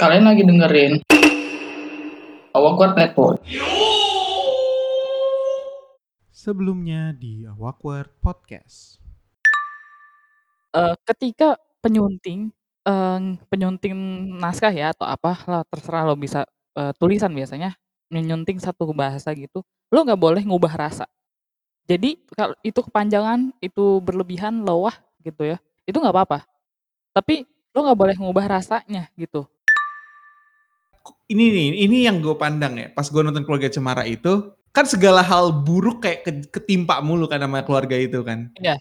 Kalian 0.00 0.24
lagi 0.24 0.40
dengerin 0.48 1.04
Awkward 2.56 2.96
Network. 2.96 3.44
Sebelumnya 6.32 7.12
di 7.12 7.44
Awkward 7.44 8.08
Podcast. 8.24 8.96
Uh, 10.72 10.96
ketika 11.04 11.60
penyunting, 11.84 12.48
uh, 12.88 13.36
penyunting 13.52 13.92
naskah 14.40 14.72
ya 14.72 14.96
atau 14.96 15.04
apa 15.04 15.36
lah 15.44 15.68
terserah 15.68 16.08
lo 16.08 16.16
bisa 16.16 16.48
uh, 16.80 16.96
tulisan 16.96 17.28
biasanya 17.36 17.76
menyunting 18.08 18.56
satu 18.56 18.88
bahasa 18.96 19.36
gitu, 19.36 19.60
lo 19.92 20.00
nggak 20.00 20.16
boleh 20.16 20.40
ngubah 20.48 20.80
rasa. 20.80 21.04
Jadi 21.84 22.24
kalau 22.32 22.56
itu 22.64 22.80
kepanjangan, 22.80 23.52
itu 23.60 24.00
berlebihan, 24.00 24.64
lowah 24.64 24.96
gitu 25.20 25.44
ya, 25.44 25.60
itu 25.84 26.00
nggak 26.00 26.16
apa-apa. 26.16 26.48
Tapi 27.12 27.44
lo 27.76 27.84
nggak 27.84 28.00
boleh 28.00 28.16
ngubah 28.16 28.48
rasanya 28.48 29.12
gitu 29.20 29.44
ini 31.30 31.44
nih, 31.50 31.66
ini 31.86 31.96
yang 32.06 32.20
gue 32.20 32.34
pandang 32.34 32.76
ya. 32.76 32.88
Pas 32.92 33.06
gue 33.06 33.22
nonton 33.22 33.42
keluarga 33.46 33.70
Cemara 33.70 34.02
itu, 34.04 34.50
kan 34.70 34.86
segala 34.86 35.22
hal 35.22 35.62
buruk 35.62 36.06
kayak 36.06 36.50
ketimpa 36.50 37.02
mulu 37.02 37.26
kan 37.26 37.42
sama 37.42 37.62
keluarga 37.62 37.94
itu 37.98 38.22
kan. 38.22 38.50
Iya. 38.58 38.78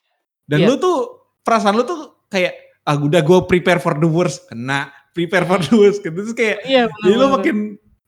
Dan 0.50 0.66
iya. 0.66 0.68
lu 0.70 0.76
tuh 0.82 0.98
perasaan 1.46 1.78
lu 1.78 1.86
tuh 1.86 2.26
kayak 2.30 2.82
ah 2.86 2.98
udah 2.98 3.22
gue 3.22 3.40
prepare 3.46 3.78
for 3.78 3.94
the 3.98 4.10
worst, 4.10 4.50
kena 4.50 4.90
prepare 5.14 5.46
for 5.46 5.60
the 5.60 5.74
worst 5.76 6.00
gitu 6.02 6.16
terus 6.16 6.38
kayak 6.38 6.64
iya, 6.66 6.88
bener, 6.88 7.04
jadi 7.04 7.16
lu 7.18 7.28
makin 7.34 7.56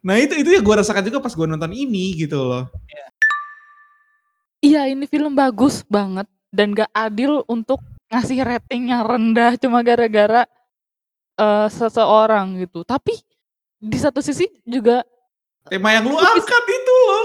nah 0.02 0.18
itu 0.18 0.34
itu 0.42 0.50
ya 0.58 0.62
gue 0.64 0.76
rasakan 0.82 1.06
juga 1.06 1.22
pas 1.22 1.34
gue 1.34 1.46
nonton 1.46 1.74
ini 1.74 2.18
gitu 2.18 2.42
loh. 2.42 2.66
Iya. 2.90 3.06
iya 4.62 4.82
ini 4.90 5.06
film 5.06 5.38
bagus 5.38 5.86
banget 5.86 6.26
dan 6.50 6.74
gak 6.74 6.90
adil 6.94 7.46
untuk 7.46 7.82
ngasih 8.10 8.42
rating 8.42 8.90
yang 8.90 9.06
rendah 9.06 9.56
cuma 9.62 9.86
gara-gara 9.86 10.50
uh, 11.38 11.70
seseorang 11.70 12.58
gitu. 12.60 12.82
Tapi 12.82 13.14
di 13.82 13.98
satu 13.98 14.22
sisi 14.22 14.46
juga 14.62 15.02
tema 15.66 15.94
yang 15.94 16.06
lu 16.06 16.18
angkat 16.18 16.64
itu 16.70 16.94
loh 17.10 17.22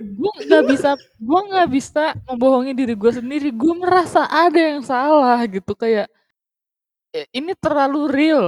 gue 0.00 0.32
nggak 0.48 0.64
bisa 0.68 0.90
gue 0.98 1.40
nggak 1.50 1.68
bisa 1.70 2.04
membohongi 2.26 2.72
diri 2.74 2.94
gue 2.96 3.12
sendiri. 3.12 3.48
Gue 3.54 3.74
merasa 3.76 4.26
ada 4.26 4.58
yang 4.58 4.82
salah 4.82 5.40
gitu 5.46 5.72
kayak 5.76 6.10
e, 7.14 7.28
ini 7.34 7.52
terlalu 7.56 8.00
real. 8.10 8.46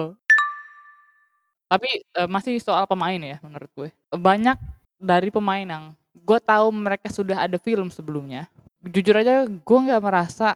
Tapi 1.66 2.06
uh, 2.14 2.30
masih 2.30 2.62
soal 2.62 2.86
pemain 2.86 3.18
ya 3.18 3.42
menurut 3.42 3.70
gue. 3.74 3.88
Banyak 4.14 4.54
dari 5.02 5.34
pemain 5.34 5.66
yang 5.66 5.84
gue 6.14 6.38
tahu 6.38 6.70
mereka 6.70 7.10
sudah 7.10 7.42
ada 7.42 7.58
film 7.58 7.90
sebelumnya. 7.90 8.46
Jujur 8.86 9.18
aja 9.18 9.42
gue 9.50 9.78
nggak 9.90 10.02
merasa 10.02 10.54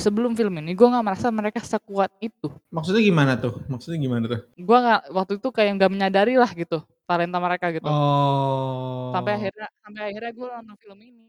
sebelum 0.00 0.32
film 0.32 0.56
ini 0.64 0.72
gue 0.72 0.88
nggak 0.88 1.04
merasa 1.04 1.28
mereka 1.28 1.60
sekuat 1.60 2.08
itu. 2.24 2.48
Maksudnya 2.72 3.04
gimana 3.04 3.36
tuh? 3.36 3.60
Maksudnya 3.68 4.00
gimana 4.00 4.24
tuh? 4.24 4.40
Gue 4.56 4.78
nggak 4.80 5.12
waktu 5.12 5.32
itu 5.36 5.48
kayak 5.52 5.76
nggak 5.76 5.92
menyadari 5.92 6.40
lah 6.40 6.48
gitu 6.56 6.80
talenta 7.04 7.36
mereka 7.36 7.68
gitu. 7.68 7.84
Oh. 7.84 9.12
Sampai 9.12 9.36
akhirnya 9.36 9.68
sampai 9.84 10.02
akhirnya 10.08 10.32
gue 10.32 10.48
nonton 10.48 10.76
film 10.80 10.98
ini. 11.04 11.24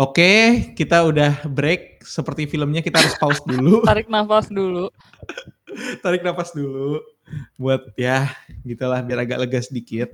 Oke, 0.00 0.32
kita 0.72 1.04
udah 1.04 1.44
break. 1.44 2.00
Seperti 2.00 2.48
filmnya 2.48 2.80
kita 2.80 3.04
harus 3.04 3.12
pause 3.20 3.44
dulu. 3.44 3.84
Tarik 3.84 4.08
nafas 4.08 4.48
dulu. 4.48 4.88
Tarik 6.00 6.26
nafas 6.26 6.50
dulu 6.50 6.98
buat 7.56 7.92
ya 7.94 8.32
gitulah 8.64 9.00
biar 9.04 9.24
agak 9.24 9.38
lega 9.46 9.60
sedikit. 9.60 10.10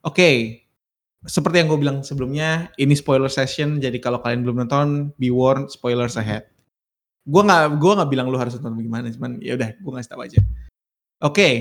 Oke, 0.00 0.16
okay. 0.16 0.34
seperti 1.28 1.60
yang 1.60 1.68
gue 1.68 1.80
bilang 1.80 1.98
sebelumnya, 2.00 2.72
ini 2.80 2.96
spoiler 2.96 3.28
session, 3.28 3.76
jadi 3.76 4.00
kalau 4.00 4.24
kalian 4.24 4.40
belum 4.40 4.64
nonton, 4.64 5.12
be 5.20 5.28
warned, 5.28 5.68
spoilers 5.68 6.16
ahead. 6.16 6.48
Gue 7.28 7.44
nggak 7.44 7.76
gue 7.76 7.92
nggak 8.00 8.10
bilang 8.10 8.32
lu 8.32 8.40
harus 8.40 8.56
nonton 8.56 8.80
gimana, 8.80 9.12
cuman 9.12 9.36
ya 9.44 9.60
udah 9.60 9.76
gue 9.76 9.92
ngasih 9.92 10.10
tahu 10.10 10.22
aja. 10.24 10.40
Oke, 11.20 11.36
okay. 11.36 11.54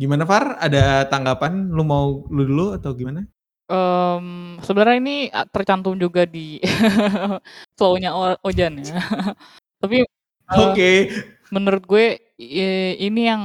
gimana 0.00 0.24
Far? 0.24 0.56
Ada 0.56 1.04
tanggapan? 1.12 1.68
Lu 1.68 1.84
mau 1.84 2.24
lu 2.32 2.42
dulu 2.48 2.66
atau 2.72 2.96
gimana? 2.96 3.28
Um, 3.68 4.56
sebenarnya 4.64 4.96
ini 4.96 5.16
tercantum 5.52 6.00
juga 6.00 6.24
di 6.24 6.56
flow-nya 7.76 8.16
Ojan 8.40 8.80
ya. 8.80 8.96
Tapi 9.84 10.08
Oke. 10.48 10.72
Okay. 10.72 10.96
Menurut 11.48 11.84
gue 11.84 12.20
ini 13.00 13.28
yang 13.28 13.42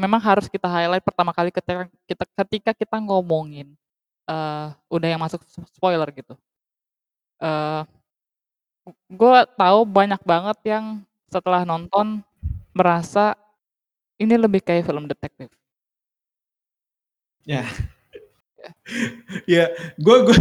memang 0.00 0.18
harus 0.18 0.48
kita 0.48 0.66
highlight 0.66 1.04
pertama 1.04 1.30
kali 1.30 1.52
ketika 1.54 1.86
kita 2.08 2.24
ketika 2.44 2.70
kita 2.74 2.96
ngomongin, 2.98 3.76
uh, 4.26 4.74
udah 4.88 5.08
yang 5.08 5.20
masuk 5.22 5.40
spoiler 5.70 6.08
gitu. 6.10 6.34
Uh, 7.42 7.86
gue 9.10 9.36
tahu 9.54 9.80
banyak 9.86 10.22
banget 10.26 10.58
yang 10.66 10.84
setelah 11.30 11.62
nonton 11.62 12.20
merasa 12.74 13.38
ini 14.18 14.34
lebih 14.36 14.64
kayak 14.64 14.88
film 14.88 15.06
detektif. 15.06 15.48
Ya. 17.42 17.66
Ya, 19.50 19.74
gue 19.98 20.16
gue 20.26 20.36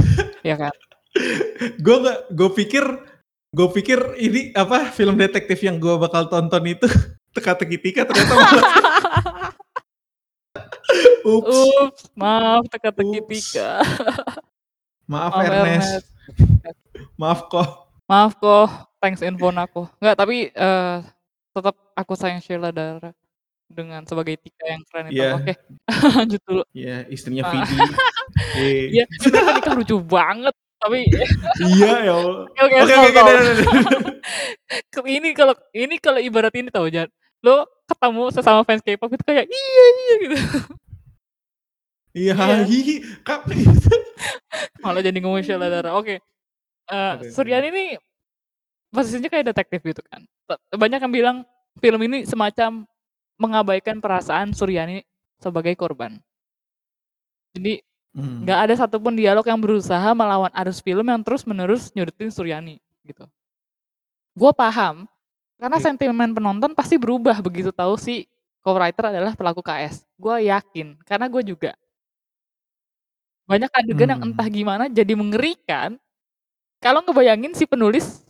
Ya 0.46 0.56
kan? 0.58 0.74
gue 1.86 1.96
gak 2.08 2.20
gue 2.32 2.50
pikir 2.56 2.84
gue 3.52 3.68
pikir 3.76 4.00
ini 4.16 4.56
apa 4.56 4.96
film 4.96 5.20
detektif 5.20 5.60
yang 5.60 5.76
gue 5.76 6.00
bakal 6.00 6.32
tonton 6.32 6.64
itu 6.72 6.88
teka-teki 7.36 7.78
tika 7.84 8.08
ternyata 8.08 8.34
malah 8.36 8.66
Ups. 11.22 11.48
Ups, 11.48 12.02
maaf 12.18 12.68
teka-teki 12.68 13.24
tika. 13.24 13.80
maaf, 15.08 15.32
maaf 15.32 15.48
Ernest. 15.48 16.04
Ernest. 16.04 16.08
maaf 17.16 17.40
kok. 17.48 17.70
Maaf 18.10 18.36
kok, 18.36 18.68
thanks 19.00 19.24
info 19.24 19.48
aku. 19.56 19.88
Enggak, 20.04 20.16
tapi 20.20 20.52
uh, 20.52 21.00
tetap 21.56 21.76
aku 21.96 22.14
sayang 22.20 22.44
Sheila 22.44 22.76
Dara 22.76 23.16
dengan 23.72 24.04
sebagai 24.04 24.36
Tika 24.36 24.66
yang 24.68 24.84
keren 24.84 25.06
itu. 25.08 25.24
Yeah. 25.24 25.38
Oke, 25.40 25.54
okay. 25.56 25.56
lanjut 26.20 26.42
dulu. 26.44 26.64
Iya, 26.76 26.88
yeah, 26.88 27.02
istrinya 27.08 27.44
ah. 27.48 27.52
Vidi. 27.56 27.76
Iya, 28.60 29.06
yeah, 29.06 29.56
Tika 29.56 29.72
lucu 29.78 29.96
banget 30.04 30.56
tapi 30.82 31.06
iya 31.62 32.10
ya 32.10 32.16
oke 32.66 32.78
oke 32.82 32.96
oke 33.06 33.22
ini 35.06 35.30
kalau 35.38 35.54
ini 35.78 35.96
kalau 36.02 36.18
ibarat 36.18 36.54
ini 36.58 36.74
tau 36.74 36.90
jangan 36.90 37.14
lo 37.42 37.66
ketemu 37.90 38.24
sesama 38.34 38.62
fans 38.66 38.82
K-pop 38.86 39.14
itu 39.14 39.24
kayak 39.26 39.46
iya 39.50 39.86
iya 39.86 40.14
gitu. 40.22 40.38
Iya 42.12 42.34
iya. 42.68 42.96
kap 43.24 43.48
malah 44.84 45.02
jadi 45.02 45.18
ngomong 45.24 45.42
Sheila 45.42 45.72
oke 45.96 46.20
uh, 46.92 47.14
Suryani 47.32 47.72
ini 47.72 47.86
posisinya 48.92 49.32
kayak 49.32 49.56
detektif 49.56 49.80
gitu 49.82 50.02
kan. 50.06 50.22
Banyak 50.76 51.00
yang 51.00 51.14
bilang 51.14 51.38
film 51.80 52.02
ini 52.04 52.28
semacam 52.28 52.84
mengabaikan 53.40 54.04
perasaan 54.04 54.52
Suryani 54.52 55.02
sebagai 55.40 55.74
korban. 55.80 56.20
Jadi 57.56 57.80
Hmm. 58.12 58.44
Nggak 58.44 58.60
ada 58.68 58.74
satupun 58.76 59.16
dialog 59.16 59.44
yang 59.48 59.60
berusaha 59.60 60.12
melawan 60.12 60.52
arus 60.52 60.84
film 60.84 61.08
yang 61.08 61.24
terus-menerus 61.24 61.96
nyudutin 61.96 62.28
Suryani, 62.28 62.76
gitu. 63.08 63.24
Gue 64.36 64.52
paham, 64.52 65.08
karena 65.56 65.78
yeah. 65.80 65.86
sentimen 65.88 66.32
penonton 66.36 66.76
pasti 66.76 67.00
berubah 67.00 67.40
begitu 67.40 67.72
tahu 67.72 67.96
si 67.96 68.28
co-writer 68.60 69.16
adalah 69.16 69.32
pelaku 69.32 69.64
KS. 69.64 70.04
Gue 70.20 70.52
yakin, 70.52 71.00
karena 71.08 71.32
gue 71.32 71.44
juga. 71.56 71.72
Banyak 73.48 73.72
adegan 73.72 74.08
hmm. 74.08 74.14
yang 74.16 74.22
entah 74.28 74.48
gimana 74.52 74.84
jadi 74.92 75.14
mengerikan, 75.16 75.96
kalau 76.84 77.00
ngebayangin 77.08 77.56
si 77.56 77.64
penulis 77.64 78.24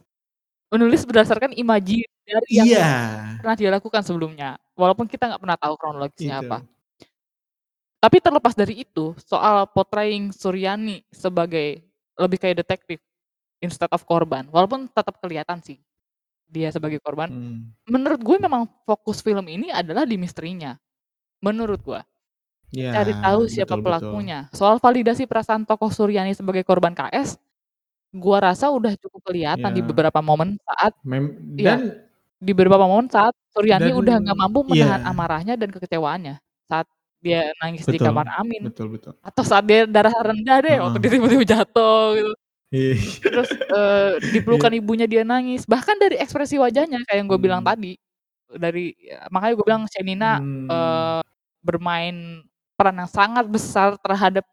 menulis 0.71 1.03
berdasarkan 1.03 1.51
imaji 1.51 2.07
dari 2.23 2.49
yang 2.53 2.67
yeah. 2.69 3.35
pernah 3.43 3.55
dia 3.59 3.69
lakukan 3.73 4.01
sebelumnya. 4.05 4.55
Walaupun 4.77 5.09
kita 5.09 5.27
nggak 5.27 5.41
pernah 5.41 5.57
tahu 5.59 5.73
kronologisnya 5.75 6.39
apa. 6.39 6.63
Tapi 8.01 8.17
terlepas 8.17 8.57
dari 8.57 8.81
itu, 8.81 9.13
soal 9.21 9.69
portraying 9.69 10.33
Suryani 10.33 11.05
sebagai 11.13 11.85
lebih 12.17 12.41
kayak 12.41 12.65
detektif 12.65 12.97
instead 13.61 13.93
of 13.93 14.01
korban, 14.09 14.49
walaupun 14.49 14.89
tetap 14.89 15.21
kelihatan 15.21 15.61
sih 15.61 15.77
dia 16.51 16.67
sebagai 16.73 16.99
korban. 16.99 17.31
Hmm. 17.31 17.71
Menurut 17.87 18.19
gue 18.19 18.37
memang 18.41 18.67
fokus 18.83 19.23
film 19.23 19.47
ini 19.47 19.71
adalah 19.71 20.03
di 20.03 20.19
misterinya. 20.19 20.75
Menurut 21.39 21.79
gue. 21.79 22.01
Ya, 22.75 22.91
Cari 22.91 23.15
tahu 23.15 23.41
siapa 23.47 23.79
betul, 23.79 23.85
pelakunya. 23.87 24.39
Betul. 24.51 24.57
Soal 24.59 24.75
validasi 24.81 25.23
perasaan 25.27 25.63
tokoh 25.63 25.91
Suryani 25.91 26.35
sebagai 26.35 26.67
korban 26.67 26.91
KS, 26.91 27.39
gue 28.11 28.37
rasa 28.37 28.67
udah 28.67 28.91
cukup 28.99 29.31
kelihatan 29.31 29.71
ya. 29.71 29.75
di 29.75 29.81
beberapa 29.81 30.19
momen 30.19 30.59
saat 30.59 30.91
Mem 31.07 31.55
ya, 31.55 31.79
dan 31.79 32.03
di 32.35 32.51
beberapa 32.51 32.83
momen 32.83 33.07
saat 33.07 33.31
Suryani 33.55 33.91
dan, 33.91 33.99
udah 33.99 34.15
nggak 34.19 34.37
mampu 34.37 34.59
menahan 34.67 35.01
ya. 35.03 35.07
amarahnya 35.07 35.53
dan 35.55 35.71
kekecewaannya 35.71 36.35
saat 36.67 36.87
dia 37.21 37.53
nangis 37.61 37.85
di 37.85 38.01
kamar 38.01 38.27
Amin. 38.35 38.67
Betul 38.67 38.97
betul. 38.97 39.13
Atau 39.21 39.45
saat 39.45 39.63
dia 39.63 39.85
darah 39.85 40.11
rendah 40.11 40.57
deh 40.65 40.77
waktu 40.81 40.97
dia 40.97 41.11
tiba-tiba 41.13 41.45
jatuh 41.45 42.17
gitu. 42.17 42.33
Iya. 42.71 42.95
Terus, 43.19 43.49
uh, 43.67 44.11
di 44.31 44.39
pelukan 44.39 44.71
iya. 44.71 44.79
ibunya 44.79 45.07
dia 45.07 45.23
nangis, 45.27 45.67
bahkan 45.67 45.99
dari 45.99 46.15
ekspresi 46.15 46.55
wajahnya 46.55 47.03
kayak 47.03 47.19
yang 47.19 47.27
gue 47.27 47.39
bilang 47.39 47.61
hmm. 47.61 47.67
tadi, 47.67 47.93
dari 48.55 48.95
ya, 48.95 49.27
makanya 49.27 49.53
gue 49.59 49.65
bilang 49.67 49.83
Shenina, 49.91 50.39
hmm. 50.39 50.71
uh, 50.71 51.21
bermain 51.59 52.39
peran 52.79 52.95
yang 52.95 53.11
sangat 53.11 53.43
besar 53.51 53.99
terhadap 53.99 54.47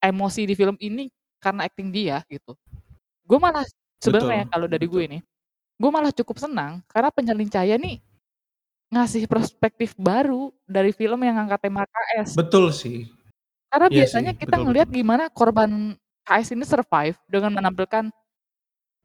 emosi 0.00 0.48
di 0.48 0.56
film 0.56 0.80
ini, 0.80 1.12
karena 1.44 1.68
acting 1.68 1.92
dia 1.92 2.24
gitu. 2.32 2.56
Gue 3.28 3.36
malah 3.36 3.68
sebenarnya 4.00 4.48
Betul 4.48 4.52
kalau 4.56 4.66
dari 4.66 4.86
gue 4.88 5.02
betul. 5.04 5.12
nih, 5.12 5.20
gue 5.76 5.90
malah 5.92 6.12
cukup 6.16 6.36
senang 6.40 6.80
karena 6.88 7.12
Penyalin 7.12 7.52
Cahaya 7.52 7.76
nih 7.76 8.00
ngasih 8.92 9.24
perspektif 9.24 9.96
baru 9.96 10.52
dari 10.68 10.92
film 10.92 11.16
yang 11.24 11.40
ngangkat 11.40 11.60
tema 11.64 11.82
KS. 11.88 12.36
Betul 12.36 12.70
sih. 12.76 13.08
Karena 13.72 13.88
Iya 13.88 13.92
sih, 13.92 13.98
biasanya 14.04 14.32
kita 14.36 14.56
betul 14.60 14.64
ngelihat 14.68 14.88
gimana 14.92 15.24
korban 15.32 15.96
KS 16.22 16.52
ini 16.52 16.64
survive 16.68 17.16
dengan 17.24 17.56
menampilkan 17.56 18.12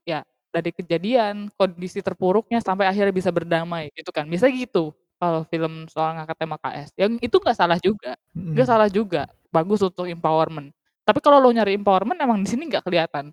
ya 0.03 0.21
dari 0.51 0.71
kejadian, 0.75 1.47
kondisi 1.55 2.03
terpuruknya 2.03 2.59
sampai 2.59 2.87
akhirnya 2.91 3.15
bisa 3.15 3.31
berdamai 3.31 3.87
gitu 3.95 4.11
kan. 4.11 4.27
Biasanya 4.27 4.53
gitu 4.59 4.91
kalau 5.17 5.47
film 5.47 5.87
soal 5.87 6.19
ngangkat 6.19 6.37
tema 6.37 6.57
KS. 6.59 6.89
Yang 6.99 7.11
itu 7.23 7.35
nggak 7.39 7.57
salah 7.57 7.77
juga, 7.79 8.11
nggak 8.35 8.67
Mhm. 8.67 8.71
salah 8.75 8.89
juga, 8.91 9.23
bagus 9.49 9.79
untuk 9.81 10.05
empowerment. 10.05 10.75
Tapi 11.07 11.19
kalau 11.23 11.39
lo 11.39 11.47
nyari 11.49 11.79
empowerment 11.79 12.19
emang 12.19 12.43
di 12.43 12.49
sini 12.51 12.67
nggak 12.67 12.83
kelihatan. 12.83 13.31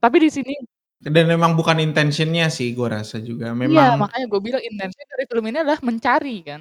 Tapi 0.00 0.16
di 0.20 0.30
sini 0.32 0.52
Dan 1.00 1.24
memang 1.32 1.56
bukan 1.56 1.80
intention-nya 1.80 2.52
sih 2.52 2.76
gua 2.76 3.00
rasa 3.00 3.24
juga. 3.24 3.50
Iya, 3.50 3.56
Memang 3.56 4.04
makanya 4.04 4.26
gue 4.28 4.40
bilang 4.44 4.60
intensi 4.60 5.00
dari 5.08 5.24
film 5.24 5.44
ini 5.48 5.56
adalah 5.64 5.80
mencari 5.80 6.36
kan. 6.44 6.60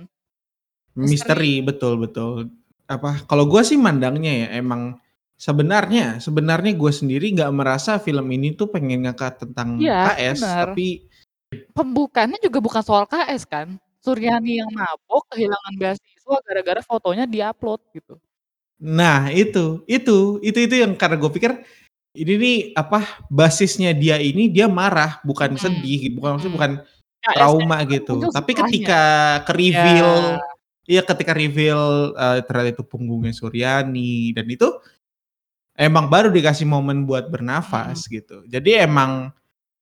Misteri. 0.95 1.11
misteri, 1.11 1.53
betul 1.59 1.93
betul. 1.99 2.47
Apa, 2.87 3.27
kalau 3.27 3.45
gua 3.51 3.67
sih 3.67 3.75
mandangnya 3.75 4.47
ya 4.47 4.63
emang 4.63 4.95
sebenarnya 5.35 6.23
sebenarnya 6.23 6.71
gue 6.75 6.91
sendiri 6.91 7.31
nggak 7.35 7.51
merasa 7.51 7.99
film 7.99 8.27
ini 8.31 8.55
tuh 8.55 8.71
pengen 8.71 9.07
ngangkat 9.07 9.43
tentang 9.43 9.75
Iya, 9.79 10.15
KS, 10.15 10.39
bener. 10.39 10.55
tapi 10.71 10.87
Pembukaannya 11.49 12.37
juga 12.39 12.61
bukan 12.61 12.83
soal 12.85 13.09
KS 13.09 13.43
kan. 13.49 13.75
Suryani 13.99 14.61
yang 14.63 14.69
mabok 14.71 15.27
kehilangan 15.33 15.73
beasiswa 15.75 16.35
gara-gara 16.45 16.81
fotonya 16.85 17.25
di-upload 17.25 17.81
gitu. 17.91 18.15
Nah 18.79 19.27
itu 19.33 19.83
itu 19.89 20.39
itu 20.39 20.59
itu 20.63 20.75
yang 20.79 20.95
karena 20.95 21.19
gue 21.19 21.31
pikir 21.33 21.51
ini 22.17 22.33
nih 22.41 22.57
apa, 22.73 23.05
basisnya 23.29 23.93
dia 23.93 24.17
ini 24.17 24.49
dia 24.49 24.65
marah 24.65 25.21
bukan 25.21 25.53
Mhm 25.53 25.61
sedih, 25.61 26.01
bukan 26.17 26.29
maksudnya 26.37 26.49
mhm. 26.49 26.57
bukan 26.57 26.71
KS-nya 27.19 27.35
trauma 27.35 27.77
itu 27.85 27.89
gitu. 27.93 28.15
Tapi 28.33 28.51
ketika 28.55 29.01
Iya. 29.03 29.43
ke-reveal 29.45 30.11
iya 30.89 31.01
ketika 31.05 31.31
reveal, 31.37 31.83
eee, 32.17 32.41
ternyata 32.49 32.69
itu 32.73 32.83
punggungnya 32.87 33.29
Suryani 33.35 34.33
dan 34.33 34.49
itu 34.49 34.73
emang 35.77 36.09
baru 36.09 36.33
dikasih 36.33 36.65
momen 36.65 37.05
buat 37.05 37.29
bernafas 37.29 38.09
gitu. 38.09 38.41
Jadi 38.49 38.73
emang 38.81 39.29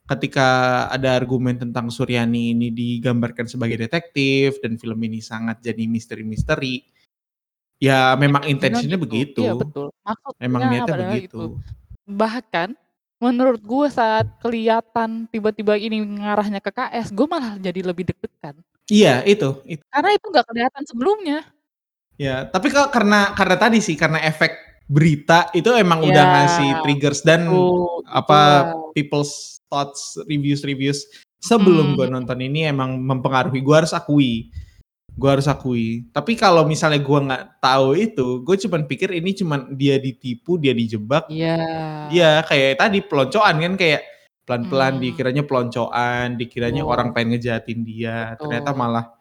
ketika 0.07 0.47
ada 0.91 1.15
argumen 1.15 1.55
tentang 1.59 1.87
Suryani 1.91 2.51
ini 2.55 2.67
digambarkan 2.75 3.47
sebagai 3.47 3.79
detektif 3.87 4.59
dan 4.59 4.75
film 4.75 4.99
ini 5.03 5.23
sangat 5.23 5.63
jadi 5.63 5.83
misteri-misteri, 5.87 6.83
ya 7.79 8.15
memang 8.19 8.43
Bilang 8.43 8.53
intention-nya 8.59 8.97
gitu. 8.99 9.05
begitu. 9.07 9.41
Iya 9.47 9.53
betul. 9.55 9.87
Emang 10.39 10.61
niatnya 10.67 10.95
adalah 10.95 11.15
itu. 11.15 11.43
Bahkan 12.07 12.71
menurut 13.19 13.59
gue 13.59 13.87
saat 13.91 14.25
kelihatan 14.39 15.27
tiba-tiba 15.27 15.75
ini 15.75 15.99
ngarahnya 15.99 16.63
ke 16.63 16.71
KS, 16.71 17.11
gue 17.11 17.27
malah 17.27 17.59
jadi 17.59 17.83
lebih 17.83 18.07
deg-degan. 18.07 18.55
Iya 18.87 19.19
itu 19.27 19.59
itu. 19.67 19.83
Karena 19.91 20.15
itu 20.15 20.25
nggak 20.31 20.45
kelihatan 20.47 20.83
sebelumnya. 20.87 21.39
Ya, 22.17 22.47
tapi 22.47 22.71
kalau 22.73 22.89
karena 22.89 23.35
karena 23.35 23.55
tadi 23.59 23.77
sih 23.83 23.93
karena 23.93 24.17
efek 24.23 24.55
berita 24.87 25.51
itu 25.51 25.67
emang 25.75 25.99
Iya. 26.01 26.07
udah 26.15 26.23
ngasih 26.33 26.69
triggers 26.87 27.19
dan 27.21 27.51
apa 28.07 28.71
people's 28.95 29.59
thoughts, 29.67 30.15
reviews-reviews 30.25 31.03
sebelum 31.43 31.99
gue 31.99 32.07
Mhm. 32.07 32.13
nonton 32.15 32.39
ini 32.39 32.71
emang 32.71 32.95
mempengaruhi. 32.95 33.59
Gue 33.59 33.83
harus 33.83 33.91
akui, 33.91 34.47
gue 35.17 35.29
harus 35.29 35.49
akui. 35.49 36.05
Tapi 36.13 36.37
kalau 36.37 36.61
misalnya 36.69 37.01
gue 37.01 37.19
nggak 37.25 37.43
tahu 37.57 37.97
itu, 37.97 38.45
gue 38.45 38.55
cuman 38.69 38.85
pikir 38.85 39.09
ini 39.17 39.33
cuman 39.33 39.73
dia 39.73 39.97
ditipu, 39.97 40.61
dia 40.61 40.77
dijebak. 40.77 41.25
Iya. 41.27 41.57
Iya, 42.13 42.31
kayak 42.45 42.77
tadi 42.77 43.01
peloncoan 43.01 43.57
kan 43.57 43.73
kayak 43.75 44.01
pelan-pelan 44.47 44.95
Mhm. 44.95 45.03
dikiranya 45.03 45.43
peloncoan, 45.43 46.37
dikiranya 46.37 46.85
Betul. 46.85 46.93
orang 46.93 47.07
pengen 47.11 47.35
ngejahatin 47.35 47.79
dia, 47.83 48.37
ternyata 48.37 48.71
malah 48.71 49.16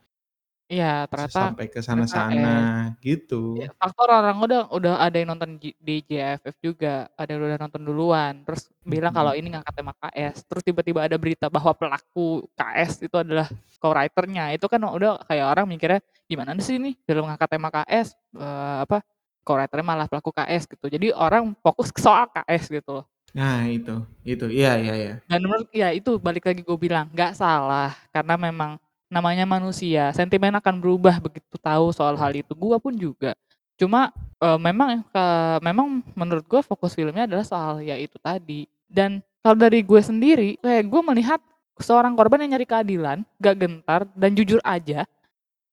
Iya, 0.71 1.07
ternyata 1.07 1.55
sampai 1.55 1.67
ke 1.71 1.79
sana-sana 1.79 2.51
gitu. 2.99 3.35
Ya, 3.63 3.71
faktor 3.81 4.09
orang 4.13 4.37
udah 4.43 4.61
udah 4.75 4.95
ada 5.01 5.17
yang 5.17 5.31
nonton 5.35 5.57
J 5.63 5.73
di 5.81 6.03
JFF 6.07 6.57
juga, 6.61 7.09
ada 7.17 7.31
yang 7.33 7.41
udah 7.47 7.59
nonton 7.63 7.83
duluan, 7.89 8.35
terus 8.47 8.69
bilang 8.85 9.15
kalau 9.15 9.33
Mhm. 9.35 9.39
ini 9.41 9.49
ngangkat 9.55 9.75
tema 9.79 9.93
KS, 9.97 10.37
terus 10.51 10.63
tiba-tiba 10.67 11.01
ada 11.07 11.17
berita 11.17 11.47
bahwa 11.49 11.73
pelaku 11.73 12.45
KS 12.59 13.01
itu 13.07 13.17
adalah 13.17 13.49
co-writer-nya, 13.81 14.53
itu 14.59 14.67
kan 14.69 14.83
udah 14.85 15.23
kayak 15.31 15.47
orang 15.57 15.67
mikirnya, 15.71 16.01
"Gimana 16.29 16.53
sih 16.61 16.77
ini 16.83 16.95
film 17.09 17.25
ngangkat 17.31 17.49
tema 17.51 17.69
KS, 17.73 18.09
eee, 18.37 18.77
apa, 18.85 18.99
co-writer-nya 19.47 19.87
malah 19.87 20.07
pelaku 20.11 20.31
KS," 20.37 20.65
gitu. 20.71 20.87
Jadi 20.93 21.07
orang 21.17 21.55
fokus 21.65 21.89
ke 21.95 22.01
soal 22.05 22.27
KS 22.33 22.69
gitu 22.71 22.91
loh. 23.03 23.07
Nah 23.35 23.67
itu, 23.67 23.95
itu. 24.23 24.45
Iya 24.53 24.73
iya 24.79 24.95
iya. 25.01 25.13
Dan 25.27 25.41
menurut 25.43 25.69
ya 25.75 25.91
itu 25.91 26.23
balik 26.23 26.47
lagi 26.47 26.63
gue 26.63 26.79
bilang, 26.79 27.11
nggak 27.11 27.35
salah, 27.35 27.91
karena 28.15 28.35
memang 28.39 28.79
namanya 29.13 29.45
manusia, 29.49 30.11
sentimen 30.17 30.55
akan 30.59 30.83
berubah 30.83 31.19
begitu 31.23 31.57
tahu 31.63 31.91
soal 31.95 32.15
hal 32.19 32.33
itu, 32.35 32.53
gua 32.59 32.79
pun 32.83 32.93
juga. 32.97 33.35
Cuma, 33.79 34.11
eee, 34.43 34.59
memang, 34.61 35.05
eee, 35.13 35.57
memang 35.63 36.03
menurut 36.17 36.45
gue 36.49 36.61
fokus 36.65 36.97
filmnya 36.97 37.29
adalah 37.29 37.45
soal 37.47 37.81
ya 37.85 37.95
itu 38.01 38.17
tadi. 38.23 38.67
Dan 38.89 39.21
kalau 39.45 39.57
dari 39.59 39.85
gue 39.85 40.01
sendiri, 40.03 40.57
kayak 40.65 40.89
gue 40.91 41.03
melihat 41.13 41.41
seorang 41.79 42.17
korban 42.17 42.41
yang 42.47 42.57
nyari 42.57 42.67
keadilan, 42.67 43.19
gak 43.43 43.57
gentar 43.61 44.01
dan 44.17 44.33
jujur 44.35 44.59
aja, 44.65 45.05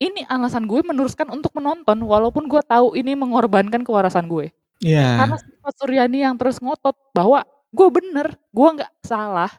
ini 0.02 0.24
alasan 0.30 0.66
gue 0.70 0.82
meneruskan 0.86 1.30
untuk 1.34 1.54
menonton 1.58 2.00
walaupun 2.06 2.48
gue 2.52 2.62
tahu 2.68 2.96
ini 3.00 3.14
mengorbankan 3.18 3.84
kewarasan 3.88 4.28
gue. 4.30 4.52
Karena 5.18 5.36
Iya. 5.36 5.42
sifat 5.42 5.74
Suryani 5.80 6.20
yang 6.26 6.36
terus 6.40 6.60
ngotot 6.64 6.96
bahwa, 7.16 7.44
"Gue 7.74 7.90
bener, 7.94 8.36
gue 8.54 8.70
nggak 8.82 8.92
salah, 9.06 9.52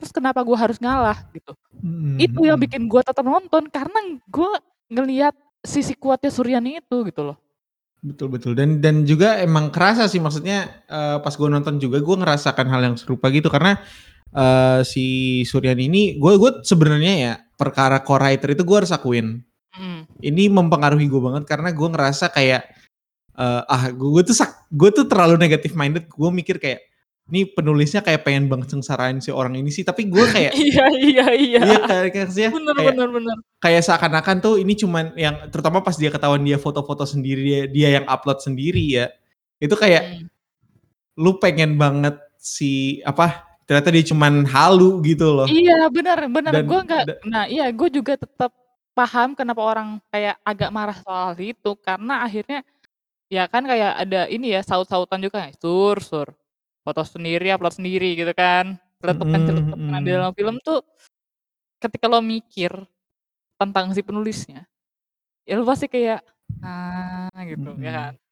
terus 0.00 0.12
kenapa 0.16 0.40
gue 0.42 0.56
harus 0.58 0.80
ngalah?" 0.80 1.18
Gitu. 1.36 1.52
Mhm 1.84 2.18
Itu 2.20 2.40
yang 2.48 2.58
bikin 2.60 2.88
gue 2.90 3.02
tetap 3.04 3.24
nonton 3.26 3.68
karena 3.70 4.00
gue 4.28 4.52
ngelihat 4.92 5.34
sisi 5.64 5.94
kuatnya 5.98 6.32
Suryani 6.32 6.80
itu 6.82 6.96
gitu 7.08 7.22
loh. 7.32 7.38
Betul 8.00 8.32
betul. 8.32 8.52
Dan 8.56 8.80
dan 8.80 9.04
juga 9.04 9.36
emang 9.44 9.68
kerasa 9.68 10.08
sih 10.08 10.16
maksudnya, 10.22 10.84
eee, 10.88 11.16
pas 11.20 11.34
gue 11.36 11.48
nonton 11.52 11.76
juga 11.76 12.00
gue 12.00 12.16
ngerasakan 12.16 12.66
hal 12.72 12.80
yang 12.92 12.96
serupa 12.96 13.28
gitu 13.28 13.52
karena, 13.52 13.76
eee, 14.32 14.80
si 14.86 15.06
Suryani 15.48 15.88
ini 15.90 16.02
gue 16.20 16.32
gue 16.40 16.52
sebenarnya 16.64 17.14
ya 17.20 17.32
perkara 17.56 18.00
co-writer 18.04 18.52
itu 18.56 18.62
gue 18.64 18.76
harus 18.84 18.92
akuin. 18.94 19.42
Mhm. 19.76 20.00
Ini 20.22 20.44
mempengaruhi 20.52 21.06
gue 21.08 21.22
banget 21.22 21.44
karena 21.48 21.70
gue 21.72 21.88
ngerasa 21.92 22.26
kayak, 22.32 22.62
eee, 23.38 23.62
ah 23.68 23.84
gue 23.94 24.22
tuh 24.26 24.36
sak 24.36 24.68
gue 24.74 24.90
tuh 24.94 25.06
terlalu 25.08 25.36
negative 25.40 25.74
minded, 25.78 26.04
gue 26.10 26.30
mikir 26.34 26.58
kayak, 26.62 26.80
"Nih 27.30 27.48
penulisnya 27.54 28.02
kayak 28.02 28.26
pengen 28.26 28.50
banget 28.50 28.74
sengsarain 28.74 29.18
si 29.22 29.30
orang 29.30 29.54
ini 29.56 29.70
sih," 29.70 29.82
tapi 29.86 30.06
gue 30.10 30.24
kayak 30.28 30.52
Iya 30.68 30.86
iya 30.94 31.26
iya. 31.34 31.60
iya 31.64 31.78
kayak 31.86 32.06
kayak 32.12 32.26
maksudnya 32.30 32.50
Bener 32.52 32.74
kayak 32.76 32.94
bener 32.98 33.08
bener. 33.14 33.36
kayak 33.62 33.82
seakan-akan 33.86 34.36
tuh 34.42 34.54
ini 34.58 34.72
cuman 34.76 35.14
yang 35.14 35.36
terutama 35.48 35.80
pas 35.80 35.94
dia 35.96 36.10
ketahuan 36.10 36.42
dia 36.42 36.58
foto-foto 36.60 37.06
sendiri, 37.06 37.40
dia 37.42 37.60
dia 37.70 37.88
yang 38.02 38.06
upload 38.10 38.42
sendiri 38.42 38.82
ya, 38.84 39.06
itu 39.58 39.72
kayak 39.74 40.02
Mhm. 40.20 40.26
lu 41.20 41.36
pengen 41.38 41.76
banget 41.76 42.16
si 42.40 42.98
apa, 43.04 43.44
ternyata 43.68 43.88
dia 43.92 44.04
cuman 44.10 44.42
halu 44.48 44.98
gitu 45.04 45.30
loh. 45.36 45.46
Iya 45.46 45.86
bener, 45.92 46.26
Dan 46.26 46.64
gue 46.66 46.80
nggak 46.88 47.04
nah 47.28 47.44
iya 47.46 47.68
gue 47.70 47.88
juga 47.92 48.16
tetap 48.16 48.50
paham 48.90 49.32
kenapa 49.38 49.62
orang 49.62 49.88
kayak 50.10 50.36
agak 50.42 50.70
marah 50.74 50.96
soal 51.00 51.32
itu, 51.38 51.72
karena 51.80 52.24
akhirnya 52.26 52.60
ya 53.30 53.46
kan 53.46 53.62
kayak 53.68 53.92
ada 54.08 54.26
ini 54.26 54.54
ya, 54.56 54.60
saut-sautan 54.66 55.22
juga 55.22 55.44
kayak, 55.46 55.56
"Sur 55.62 55.96
Sur, 56.02 56.28
foto 56.90 57.06
sendiri, 57.06 57.54
upload 57.54 57.78
sendiri," 57.78 58.18
gitu 58.18 58.34
kan. 58.34 58.74
Mhm 58.74 58.88
Celetukan-celetukan 59.00 60.00
di 60.04 60.10
mhm. 60.12 60.16
dalam 60.20 60.32
film 60.36 60.56
tuh, 60.60 60.84
ketika 61.80 62.04
lo 62.04 62.20
mikir 62.20 62.68
tentang 63.56 63.96
si 63.96 64.04
penulisnya, 64.04 64.68
ya 65.48 65.56
lu 65.56 65.64
pasti 65.64 65.88
kayak, 65.88 66.20
"Ah," 66.60 67.32
gitu 67.48 67.78
ya 67.80 67.92
kan. 67.94 68.12
Mhm. 68.12 68.28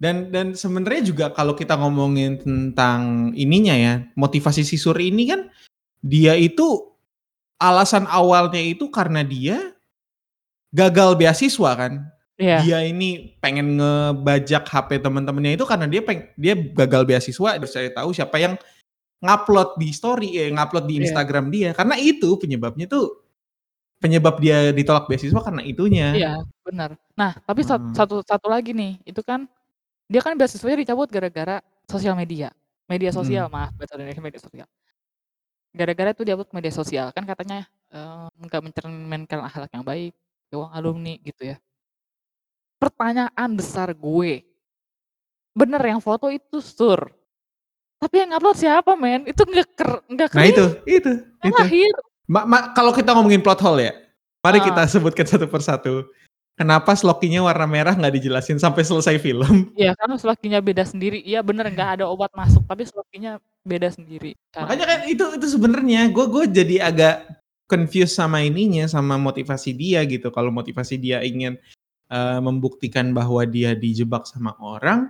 Dan 0.00 0.16
dan 0.32 0.46
sebenarnya 0.56 1.12
juga 1.12 1.26
kalau 1.36 1.52
kita 1.52 1.76
ngomongin 1.76 2.40
tentang 2.40 3.32
ininya 3.36 3.76
ya, 3.76 3.94
motivasi 4.16 4.64
si 4.64 4.80
Sur 4.80 4.96
ini 4.96 5.28
kan, 5.28 5.52
dia 6.00 6.32
itu 6.40 6.96
alasan 7.60 8.08
awalnya 8.08 8.64
itu 8.64 8.88
karena 8.88 9.20
dia 9.20 9.76
gagal 10.72 11.20
beasiswa 11.20 11.70
kan. 11.76 12.08
Iya. 12.40 12.56
Dia 12.64 12.78
ini 12.88 13.36
pengen 13.38 13.76
ngebajak 13.78 14.64
HP 14.66 14.98
temen-temennya 15.04 15.52
itu 15.60 15.64
karena 15.68 15.86
dia 15.86 16.00
peng 16.00 16.24
dia 16.40 16.56
gagal 16.56 17.04
beasiswa, 17.04 17.50
terus 17.60 17.72
cari 17.76 17.90
tahu 17.92 18.10
siapa 18.16 18.36
yang 18.40 18.54
ngupload 19.24 19.78
di 19.80 19.90
story, 19.94 20.28
eh 20.38 20.50
ngupload 20.54 20.86
di 20.90 21.00
Iya. 21.00 21.02
Instagram 21.06 21.46
dia. 21.52 21.70
Karena 21.76 21.96
itu 22.00 22.36
penyebabnya 22.40 22.86
tuh, 22.90 23.22
penyebab 24.02 24.38
dia 24.42 24.72
ditolak 24.74 25.06
beasiswa 25.10 25.40
karena 25.44 25.62
itunya. 25.66 26.08
Iya, 26.16 26.30
bener. 26.66 26.90
Nah, 27.14 27.32
tapi 27.46 27.62
Heeh. 27.62 27.94
satu 27.94 28.24
satu 28.26 28.46
lagi 28.50 28.70
nih, 28.74 28.98
itu 29.06 29.20
kan 29.22 29.46
dia 30.10 30.20
kan 30.24 30.34
beasiswanya 30.38 30.78
dicabut 30.84 31.08
gara-gara 31.12 31.62
sosial 31.90 32.14
media. 32.18 32.50
Media 32.90 33.10
sosial, 33.14 33.46
Mhm. 33.48 33.54
maaf 33.54 33.72
bahasa 33.78 33.94
Indonesia 33.98 34.22
media 34.24 34.40
sosial. 34.42 34.68
Gara-gara 35.74 36.10
itu 36.10 36.22
di-upload 36.26 36.50
media 36.50 36.72
sosial, 36.74 37.06
kan 37.14 37.22
katanya, 37.22 37.62
eee, 37.94 38.26
nggak 38.42 38.62
mencerminkan 38.66 39.38
akhlak 39.46 39.70
yang 39.70 39.86
baik, 39.86 40.10
uang 40.50 40.72
alumni 40.74 41.14
gitu 41.22 41.54
ya. 41.54 41.56
Pertanyaan 42.80 43.50
besar 43.52 43.92
gue, 43.92 44.40
bener 45.52 45.82
yang 45.84 46.00
foto 46.00 46.32
itu 46.32 46.64
Sur? 46.64 47.12
Tapi 48.00 48.24
yang 48.24 48.32
upload 48.32 48.56
siapa 48.56 48.96
men? 48.96 49.28
Itu 49.28 49.44
nggak 49.44 49.68
ker 49.76 50.00
nggak 50.08 50.28
Nah 50.32 50.46
itu, 50.48 50.64
itu, 50.88 51.12
Yang 51.44 51.52
itu. 51.52 51.60
lahir. 51.60 51.92
Ma- 52.24 52.48
ma- 52.48 52.72
kalau 52.72 52.96
kita 52.96 53.12
ngomongin 53.12 53.44
plot 53.44 53.60
hole 53.60 53.84
ya, 53.84 53.92
mari 54.40 54.58
Ah. 54.58 54.72
kita 54.72 54.82
sebutkan 54.88 55.28
satu 55.28 55.44
persatu. 55.44 56.08
Kenapa 56.56 56.92
Slokinya 56.92 57.40
warna 57.44 57.64
merah 57.64 57.92
nggak 57.92 58.14
dijelasin 58.16 58.56
sampai 58.56 58.84
selesai 58.84 59.20
film? 59.20 59.68
Iya 59.76 59.92
karena 59.96 60.16
Slokinya 60.16 60.60
beda 60.60 60.84
sendiri. 60.84 61.20
Iya 61.20 61.40
bener 61.40 61.68
nggak 61.68 62.00
ada 62.00 62.04
obat 62.08 62.32
masuk 62.32 62.64
tapi 62.64 62.88
Slokinya 62.88 63.36
beda 63.60 63.92
sendiri. 63.92 64.32
Makanya 64.56 64.84
kan 64.88 64.98
itu 65.04 65.24
itu 65.36 65.46
sebenarnya 65.48 66.08
gue 66.08 66.24
gue 66.24 66.44
jadi 66.48 66.76
agak 66.88 67.28
confused 67.64 68.12
sama 68.12 68.40
ininya 68.40 68.88
sama 68.88 69.16
motivasi 69.16 69.72
dia 69.72 70.00
gitu. 70.04 70.28
Kalau 70.28 70.48
motivasi 70.48 70.96
dia 70.96 71.20
ingin 71.20 71.60
eh, 72.10 72.40
membuktikan 72.42 73.14
bahwa 73.14 73.46
dia 73.46 73.72
dijebak 73.78 74.26
sama 74.26 74.52
orang, 74.58 75.08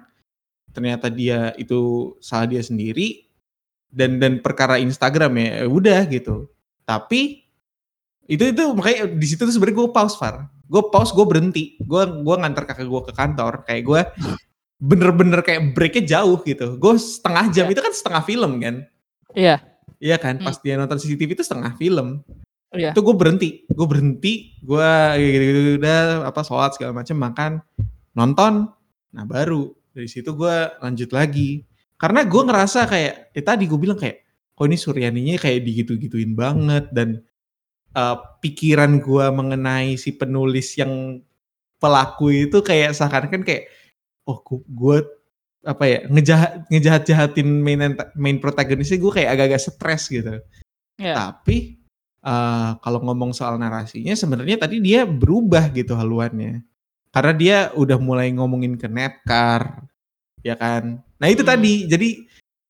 ternyata 0.70 1.08
dia 1.08 1.50
itu 1.56 2.12
salah 2.20 2.46
dia 2.46 2.60
sendiri 2.62 3.26
dan 3.90 4.22
dan 4.22 4.38
perkara 4.38 4.78
Instagram 4.78 5.32
ya 5.40 5.64
eh, 5.64 5.68
udah 5.68 6.00
gitu. 6.06 6.46
Tapi 6.86 7.42
itu 8.30 8.44
itu 8.46 8.64
makanya 8.76 9.10
di 9.10 9.26
situ 9.26 9.42
tuh 9.42 9.50
sebenarnya 9.50 9.76
gue 9.82 9.90
pause 9.90 10.14
far. 10.14 10.46
Gue 10.70 10.86
pause, 10.86 11.10
gue 11.10 11.26
berhenti. 11.26 11.74
Gue 11.82 12.06
gua 12.22 12.38
ngantar 12.38 12.62
kakak 12.62 12.86
gue 12.86 13.02
ke 13.10 13.12
kantor. 13.16 13.66
Kayak 13.66 13.82
gue 13.82 14.00
bener-bener 14.78 15.42
kayak 15.42 15.74
breaknya 15.74 16.18
jauh 16.18 16.38
gitu. 16.46 16.78
Gue 16.78 16.94
setengah 16.96 17.50
jam 17.50 17.66
Iya. 17.66 17.72
itu 17.74 17.80
kan 17.82 17.92
setengah 17.92 18.22
film 18.22 18.52
kan. 18.62 18.76
Iya. 19.34 19.56
Iya 20.00 20.16
kan, 20.16 20.40
Hmm. 20.40 20.46
pas 20.48 20.56
dia 20.62 20.80
nonton 20.80 20.96
CCTV 20.96 21.36
itu 21.36 21.44
setengah 21.44 21.76
film. 21.76 22.24
Iya. 22.70 22.94
Itu 22.94 23.02
gue 23.02 23.16
berhenti, 23.18 23.66
gue 23.66 23.86
berhenti, 23.86 24.54
gue 24.62 24.90
gitu-gitu 25.18 25.60
udah 25.82 26.30
apa 26.30 26.40
sholat 26.46 26.70
segala 26.78 27.02
macam 27.02 27.16
makan, 27.18 27.52
nonton, 28.14 28.70
nah 29.10 29.24
baru 29.26 29.74
dari 29.90 30.06
situ 30.06 30.30
gue 30.38 30.56
lanjut 30.78 31.10
lagi. 31.10 31.66
Karena 31.98 32.22
gue 32.22 32.42
ngerasa 32.46 32.86
kayak, 32.86 33.34
ya 33.34 33.42
tadi 33.42 33.66
gue 33.66 33.74
bilang 33.74 33.98
kayak, 33.98 34.22
kok 34.54 34.66
ini 34.70 34.78
Suryaninya 34.78 35.34
kayak 35.42 35.66
digitu-gituin 35.66 36.38
banget 36.38 36.86
dan 36.94 37.26
eh, 37.90 38.16
pikiran 38.38 39.02
gue 39.02 39.26
mengenai 39.34 39.98
si 39.98 40.14
penulis 40.14 40.78
yang 40.78 41.18
pelaku 41.82 42.46
itu 42.46 42.62
kayak 42.62 42.94
seakan-akan 42.94 43.42
kayak, 43.42 43.66
oh 44.30 44.38
gue 44.46 44.98
apa 45.60 45.84
ya 45.84 45.98
ngejahat 46.08 46.64
ngejahat 46.72 47.02
jahatin 47.04 47.60
main 47.60 47.92
main 48.16 48.38
protagonisnya 48.40 48.96
gue 48.96 49.12
kayak 49.12 49.30
agak-agak 49.34 49.60
stres 49.60 50.06
gitu. 50.06 50.38
Iya. 50.96 51.14
Tapi 51.18 51.79
eh, 52.20 52.70
kalau 52.80 53.00
ngomong 53.04 53.32
soal 53.32 53.56
narasinya 53.56 54.12
sebenarnya 54.12 54.60
tadi 54.60 54.80
dia 54.80 55.04
berubah 55.08 55.72
gitu 55.72 55.96
haluannya. 55.96 56.62
Karena 57.10 57.32
dia 57.34 57.58
udah 57.74 57.98
mulai 57.98 58.30
ngomongin 58.30 58.78
ke 58.78 58.86
Netcar, 58.86 59.82
ya 60.46 60.54
kan. 60.54 61.02
Nah 61.18 61.26
itu 61.26 61.42
Hmm. 61.42 61.50
tadi, 61.58 61.90
jadi 61.90 62.08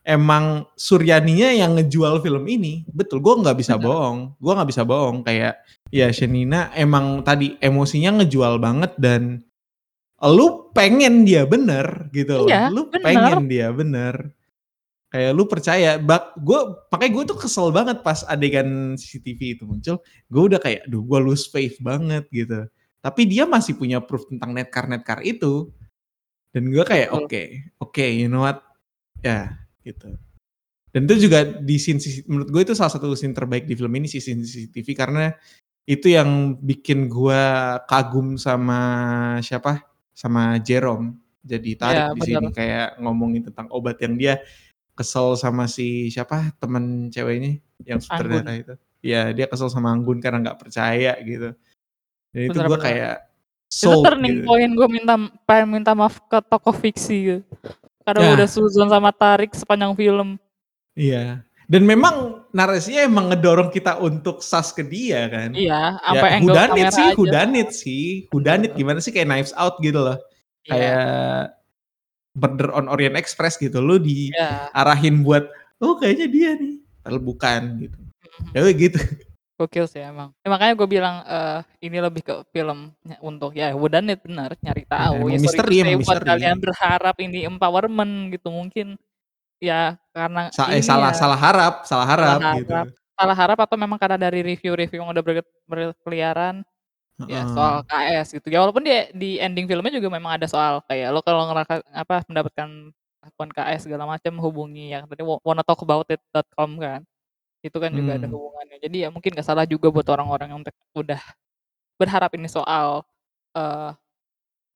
emang 0.00 0.64
Suryaninya 0.80 1.52
yang 1.52 1.76
ngejual 1.76 2.24
film 2.24 2.48
ini. 2.48 2.88
Betul, 2.88 3.20
gue 3.20 3.34
nggak 3.36 3.58
bisa 3.60 3.76
bohong. 3.76 4.32
Gue 4.40 4.52
nggak 4.56 4.70
bisa 4.72 4.82
bohong. 4.88 5.20
Kayak 5.28 5.60
ya 5.92 6.08
Shenina 6.08 6.72
emang 6.72 7.20
tadi 7.20 7.60
emosinya 7.60 8.22
ngejual 8.24 8.56
banget 8.56 8.96
dan 8.96 9.44
lu 10.24 10.72
pengen 10.72 11.28
dia 11.28 11.44
bener 11.44 12.08
gitu. 12.16 12.48
Iya, 12.48 12.72
lu 12.72 12.88
bener. 12.88 13.04
pengen 13.04 13.44
dia 13.44 13.68
bener 13.72 14.32
kayak 15.10 15.34
lu 15.34 15.44
percaya 15.50 15.98
bak 15.98 16.38
gue 16.38 16.60
makanya 16.86 17.12
gue 17.18 17.24
tuh 17.34 17.38
kesel 17.42 17.74
banget 17.74 17.98
pas 18.06 18.22
adegan 18.30 18.94
CCTV 18.94 19.58
itu 19.58 19.64
muncul. 19.66 19.98
Gue 20.30 20.42
udah 20.46 20.62
kayak 20.62 20.86
duh 20.86 21.02
gue 21.02 21.18
lose 21.18 21.50
faith 21.50 21.82
banget 21.82 22.30
gitu. 22.30 22.70
Tapi 23.02 23.26
dia 23.26 23.44
masih 23.44 23.74
punya 23.74 23.98
proof 23.98 24.30
tentang 24.30 24.54
netcar 24.54 24.86
netcar 24.86 25.18
itu. 25.26 25.74
Dan 26.54 26.70
gue 26.70 26.82
kayak 26.86 27.10
oke 27.10 27.42
oke 27.82 28.06
you 28.06 28.30
know 28.30 28.46
what? 28.46 28.62
Ya 29.20 29.58
gitu. 29.82 30.14
Dan 30.90 31.06
itu 31.06 31.26
juga 31.26 31.46
di 31.46 31.78
scene 31.78 31.98
menurut 32.30 32.48
gue 32.50 32.62
itu 32.70 32.74
salah 32.78 32.90
satu 32.90 33.14
scene 33.18 33.34
terbaik 33.34 33.66
di 33.66 33.74
film 33.74 33.90
ini 33.98 34.06
sih 34.06 34.22
scene 34.22 34.46
CCTV 34.46 34.94
karena 34.94 35.30
itu 35.90 36.06
yang 36.06 36.54
bikin 36.62 37.10
gue 37.10 37.42
kagum 37.90 38.38
sama 38.38 38.78
siapa? 39.42 39.82
Sama 40.14 40.62
Jerome. 40.62 41.18
Jadi 41.40 41.74
tarik 41.74 41.98
Iya, 41.98 42.14
di 42.14 42.20
sini 42.20 42.48
kayak 42.52 43.00
ngomongin 43.00 43.48
tentang 43.48 43.66
obat 43.72 43.96
yang 44.04 44.14
dia 44.14 44.38
kesel 45.00 45.32
sama 45.40 45.64
si 45.64 46.12
siapa 46.12 46.52
temen 46.60 47.08
ceweknya 47.08 47.56
yang 47.88 47.96
sutradara 47.98 48.52
itu. 48.52 48.74
Ya 49.00 49.32
dia 49.32 49.48
kesel 49.48 49.72
sama 49.72 49.88
Anggun 49.96 50.20
karena 50.20 50.44
nggak 50.44 50.60
percaya 50.60 51.16
gitu. 51.24 51.56
Dan 52.30 52.40
itu 52.52 52.58
gue 52.60 52.78
kayak 52.78 53.16
Itu 53.70 53.88
sold 53.96 54.04
turning 54.04 54.44
gitu. 54.44 54.46
point 54.46 54.72
gue 54.76 54.88
minta 54.92 55.14
pengen 55.48 55.80
minta 55.80 55.96
maaf 55.96 56.20
ke 56.28 56.38
tokoh 56.44 56.76
fiksi 56.76 57.16
gitu. 57.24 57.42
Karena 58.04 58.28
Ya. 58.28 58.32
udah 58.36 58.48
suzon 58.50 58.88
sama 58.92 59.08
Tarik 59.10 59.56
sepanjang 59.56 59.96
film. 59.96 60.36
iya. 60.92 61.40
Dan 61.70 61.86
memang 61.86 62.42
narasinya 62.50 63.06
emang 63.06 63.30
ngedorong 63.30 63.70
kita 63.70 64.02
untuk 64.02 64.42
sas 64.42 64.74
ke 64.74 64.82
dia 64.82 65.30
kan? 65.30 65.54
Iya, 65.54 66.02
ya, 66.02 66.02
sampai 66.02 66.30
angle 66.34 66.54
kamera 66.66 66.90
sih 66.90 67.06
whodunit 67.14 67.68
sih. 67.70 68.04
Whodunit 68.34 68.74
gimana 68.74 68.98
sih? 68.98 69.14
Kayak 69.14 69.30
Knives 69.30 69.54
Out 69.54 69.78
gitu 69.78 70.02
loh. 70.02 70.18
Iya, 70.66 70.74
kayak 70.74 71.06
Murder 72.32 72.70
on 72.70 72.86
Orient 72.86 73.14
Express 73.14 73.56
gitu 73.56 73.78
lu 73.78 73.98
di 73.98 74.30
iya. 74.30 74.70
arahin 74.70 75.20
buat 75.20 75.46
oh 75.78 75.96
kayaknya 75.96 76.26
dia 76.26 76.50
nih 76.54 76.78
padahal 77.02 77.18
bukan 77.18 77.62
gitu 77.80 77.98
Mhm. 78.40 78.54
ya 78.54 78.60
gitu 78.72 79.00
Gokil 79.60 79.84
sih 79.84 80.00
emang. 80.00 80.32
Ya, 80.40 80.48
makanya 80.48 80.72
gue 80.72 80.88
bilang 80.88 81.20
eh, 81.20 81.60
ini 81.84 82.00
lebih 82.00 82.24
ke 82.24 82.32
film 82.48 82.96
untuk 83.20 83.52
ya 83.52 83.76
whodunit 83.76 84.16
benar 84.24 84.56
nyari 84.56 84.88
tahu. 84.88 85.20
emang 85.20 85.28
ya, 85.28 85.36
sorry 85.36 85.44
misteri, 85.44 85.68
say 85.68 85.80
emang 85.84 85.92
buat 86.00 86.00
misteri. 86.16 86.28
kalian 86.32 86.56
berharap 86.56 87.16
ini 87.20 87.38
empowerment 87.44 88.12
gitu 88.32 88.48
mungkin 88.48 88.86
ya 89.60 90.00
karena 90.16 90.48
Sa- 90.48 90.72
eh, 90.72 90.80
ini 90.80 90.86
salah 90.86 91.12
ya, 91.12 91.18
salah 91.20 91.36
harap 91.36 91.74
salah 91.84 92.06
harap 92.08 92.40
Salah 92.40 92.54
gitu 92.56 92.72
harap. 92.72 92.86
salah 93.12 93.36
harap 93.36 93.58
atau 93.60 93.76
memang 93.76 93.98
karena 94.00 94.16
dari 94.16 94.40
review-review 94.40 94.96
yang 94.96 95.10
udah 95.12 95.20
ber- 95.20 95.52
berkeliaran 95.68 96.64
ya 97.28 97.44
Heeh. 97.44 97.52
soal 97.52 97.76
KS 97.84 98.28
gitu 98.40 98.46
ya 98.52 98.60
walaupun 98.64 98.84
dia 98.86 99.08
di 99.12 99.36
ending 99.40 99.66
filmnya 99.68 99.92
juga 99.92 100.08
memang 100.12 100.36
ada 100.40 100.46
soal 100.48 100.80
kayak 100.88 101.08
lo 101.12 101.20
kalau 101.24 101.48
ngerasa 101.52 101.84
apa 101.92 102.24
mendapatkan 102.28 102.68
akun 103.20 103.50
KS 103.52 103.80
segala 103.88 104.04
macam 104.08 104.32
hubungi 104.40 104.92
yang 104.96 105.04
tadi 105.10 105.20
wa- 105.24 105.40
wanna 105.44 105.60
talk 105.66 105.80
about 105.84 106.08
it.com 106.08 106.70
kan 106.80 107.00
itu 107.64 107.76
kan 107.76 107.92
juga 107.92 108.16
ada 108.16 108.26
Hmm. 108.28 108.34
hubungannya 108.36 108.76
jadi 108.80 108.96
ya 109.04 109.08
mungkin 109.12 109.36
gak 109.36 109.46
salah 109.48 109.64
juga 109.68 109.88
buat 109.92 110.06
orang-orang 110.08 110.48
yang 110.56 110.60
udah 110.96 111.20
berharap 112.00 112.32
ini 112.36 112.48
soal 112.48 113.04
eh 113.56 113.90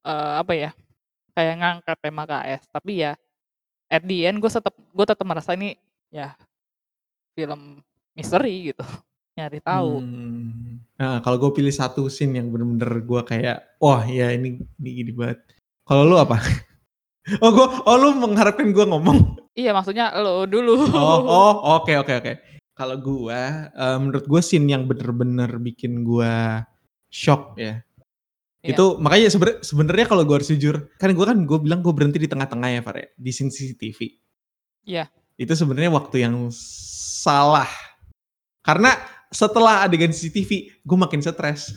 eh, 0.06 0.32
apa 0.40 0.52
ya 0.56 0.70
kayak 1.36 1.54
ngangkat 1.60 1.98
tema 2.02 2.22
KS 2.28 2.62
tapi 2.72 2.92
ya 3.04 3.12
at 3.90 4.02
the 4.06 4.26
end 4.28 4.38
gue 4.42 4.50
tetap 4.50 4.74
gue 4.76 5.06
tetap 5.06 5.26
merasa 5.26 5.54
ini 5.56 5.76
ya 6.12 6.34
film 7.34 7.82
misteri 8.14 8.70
gitu 8.72 8.84
nyari 9.38 9.58
tahu 9.62 10.02
Hmm. 10.02 10.73
Nah, 10.94 11.18
kalau 11.26 11.42
gue 11.42 11.50
pilih 11.50 11.74
satu 11.74 12.06
scene 12.06 12.38
yang 12.38 12.54
bener-bener 12.54 13.02
gue 13.02 13.20
kayak, 13.26 13.78
wah 13.82 14.06
ya 14.06 14.30
ini 14.30 14.62
ini 14.78 14.90
gini 15.02 15.12
banget. 15.14 15.42
Kalau 15.82 16.06
lu 16.06 16.16
apa? 16.16 16.38
oh 17.42 17.50
gue, 17.50 17.66
oh 17.82 17.96
lu 17.98 18.08
mengharapkan 18.20 18.70
gue 18.70 18.86
ngomong? 18.86 19.42
iya 19.54 19.70
maksudnya 19.70 20.10
lo 20.18 20.50
dulu 20.50 20.90
Oh, 20.90 21.22
oh, 21.30 21.54
oke 21.82 21.94
oke 21.98 22.12
oke. 22.22 22.32
Kalau 22.74 22.98
gue, 22.98 23.40
eh, 23.70 23.96
menurut 24.02 24.26
gue 24.26 24.40
scene 24.42 24.66
yang 24.66 24.86
bener-bener 24.90 25.46
bikin 25.62 26.02
gue 26.02 26.34
shock 27.06 27.54
ya. 27.54 27.78
Iya. 28.64 28.74
Itu 28.74 28.98
makanya 28.98 29.30
sebener- 29.30 29.62
sebenarnya 29.62 30.06
kalau 30.10 30.22
gue 30.26 30.34
harus 30.42 30.50
jujur, 30.50 30.90
kan 30.98 31.14
gue 31.14 31.26
kan 31.26 31.38
gue 31.46 31.58
bilang 31.62 31.82
gue 31.86 31.94
berhenti 31.94 32.18
di 32.18 32.26
tengah-tengah 32.26 32.68
ya, 32.74 32.80
Far 32.82 32.98
ya, 32.98 33.06
di 33.14 33.30
scene 33.30 33.50
CCTV. 33.50 33.98
Iya. 34.90 35.06
Itu 35.38 35.54
sebenarnya 35.54 35.90
waktu 35.94 36.26
yang 36.26 36.50
salah. 36.54 37.70
Karena 38.64 38.96
setelah 39.34 39.82
adegan 39.82 40.14
CCTV, 40.14 40.70
gue 40.78 40.98
makin 40.98 41.18
stres. 41.18 41.74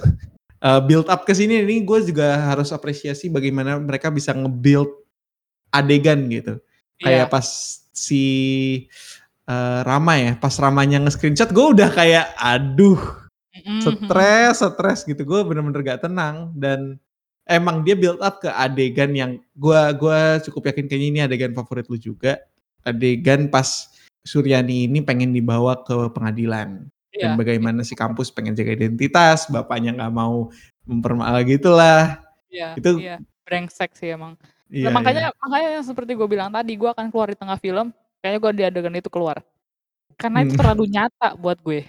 Eh, 0.58 0.82
build 0.86 1.10
up 1.10 1.26
ke 1.26 1.34
sini 1.34 1.66
ini 1.66 1.82
gue 1.82 2.00
juga 2.06 2.38
harus 2.54 2.70
apresiasi 2.70 3.30
bagaimana 3.30 3.82
mereka 3.82 4.14
bisa 4.14 4.34
nge-build 4.34 4.90
adegan 5.74 6.30
gitu. 6.30 6.62
Kayak 7.02 7.30
Iya. 7.30 7.34
pas 7.34 7.48
si 7.94 8.24
eh, 9.48 9.80
Rama 9.86 10.14
ya, 10.18 10.34
pas 10.38 10.54
Ramanya 10.58 11.02
nge-screenshot 11.02 11.50
gue 11.50 11.66
udah 11.78 11.90
kayak 11.94 12.36
aduh 12.38 13.00
stres, 13.82 14.62
stres 14.62 15.00
gitu. 15.06 15.22
Gue 15.26 15.42
bener-bener 15.46 15.82
gak 15.82 16.06
tenang 16.06 16.54
dan 16.58 17.02
emang 17.48 17.82
dia 17.82 17.96
build 17.96 18.20
up 18.20 18.44
ke 18.44 18.52
adegan 18.52 19.16
yang 19.16 19.32
gua 19.56 19.96
gua 19.96 20.38
cukup 20.44 20.70
yakin 20.70 20.86
kayaknya 20.92 21.08
ini 21.08 21.20
adegan 21.24 21.56
favorit 21.56 21.88
lu 21.88 21.96
juga. 21.98 22.44
Adegan 22.84 23.48
pas 23.48 23.88
Suryani 24.28 24.92
ini 24.92 25.00
pengen 25.00 25.32
dibawa 25.32 25.80
ke 25.88 25.96
pengadilan 26.12 26.92
dan 27.18 27.34
Iya, 27.34 27.38
bagaimana 27.38 27.82
si 27.82 27.94
kampus 27.94 28.30
pengen 28.30 28.54
jaga 28.54 28.72
identitas, 28.72 29.50
bapaknya 29.50 29.92
nggak 29.94 30.14
mau 30.14 30.54
mempermalah 30.86 31.42
gitulah. 31.44 32.22
iya, 32.48 32.78
itu- 32.78 33.02
iya. 33.02 33.18
brengsek 33.44 33.92
sih 33.94 34.12
emang 34.12 34.40
Iya, 34.68 34.92
Nah, 34.92 35.00
makanya 35.00 35.22
iya. 35.32 35.40
makanya 35.40 35.70
yang 35.80 35.86
seperti 35.86 36.12
gue 36.14 36.28
bilang 36.28 36.52
tadi 36.52 36.76
gue 36.76 36.88
akan 36.88 37.08
keluar 37.08 37.32
di 37.32 37.38
tengah 37.40 37.56
film 37.56 37.92
kayaknya 38.20 38.40
gue 38.40 38.52
di 38.56 38.64
adegan 38.68 38.96
itu 38.96 39.08
keluar 39.08 39.40
karena 40.16 40.44
itu 40.44 40.56
Hmm. 40.56 40.60
terlalu 40.60 40.84
nyata 40.92 41.30
buat 41.36 41.56
gue 41.60 41.88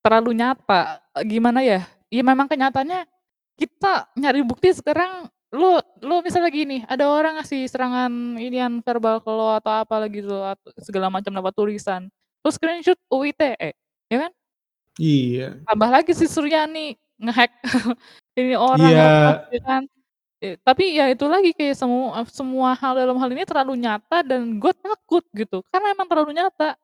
terlalu 0.00 0.30
nyata 0.32 1.00
gimana 1.24 1.60
ya 1.60 1.84
ya 2.08 2.22
memang 2.24 2.48
kenyataannya 2.48 3.04
kita 3.56 4.08
nyari 4.16 4.40
bukti 4.40 4.72
sekarang 4.72 5.28
lu 5.50 5.76
lu 6.00 6.22
misalnya 6.22 6.48
gini, 6.48 6.86
ada 6.86 7.10
orang 7.10 7.36
ngasih 7.42 7.66
serangan 7.66 8.08
inian 8.38 8.78
verbal 8.80 9.18
ke 9.18 9.28
lo 9.28 9.50
atau 9.52 9.82
apalah 9.82 10.06
gitu 10.06 10.30
atau 10.30 10.70
segala 10.78 11.10
macam 11.10 11.34
lewat 11.34 11.52
tulisan, 11.52 12.06
lu 12.40 12.50
screenshot 12.54 12.94
UITE, 13.10 13.58
ya 14.06 14.16
kan? 14.16 14.32
Iya. 14.98 15.62
Tambah 15.68 15.88
lagi 15.92 16.12
si 16.16 16.26
Suryani 16.26 16.96
nge-hack 17.20 17.52
ini 18.40 18.56
orang 18.56 18.92
Iya. 18.96 19.06
ya 19.52 19.60
kan. 19.66 19.82
Eee, 20.42 20.56
tapi 20.64 20.84
ya 20.98 21.08
itu 21.12 21.24
lagi 21.28 21.50
kayak 21.56 21.76
semua 21.78 22.22
semua 22.28 22.70
hal 22.76 22.94
dalam 22.98 23.16
hal 23.20 23.30
ini 23.32 23.44
terlalu 23.48 23.74
nyata 23.80 24.22
dan 24.26 24.60
gue 24.60 24.72
takut 24.76 25.24
gitu, 25.36 25.62
karena 25.72 25.92
emang 25.96 26.08
terlalu 26.10 26.32
nyata. 26.36 26.76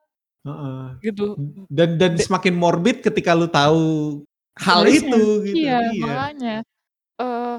Heeh. 0.45 0.85
Gitu. 1.05 1.37
Dan 1.73 1.89
dan 2.01 2.13
De 2.17 2.25
semakin 2.27 2.55
morbid 2.57 3.01
ketika 3.05 3.33
lu 3.37 3.49
tahu 3.51 4.23
hal 4.57 4.83
Tulisnya, 4.85 5.13
itu 5.13 5.23
gitu. 5.45 5.57
iya 5.59 5.77
Iya. 5.81 6.05
makanya. 6.05 6.55
Eee, 7.21 7.55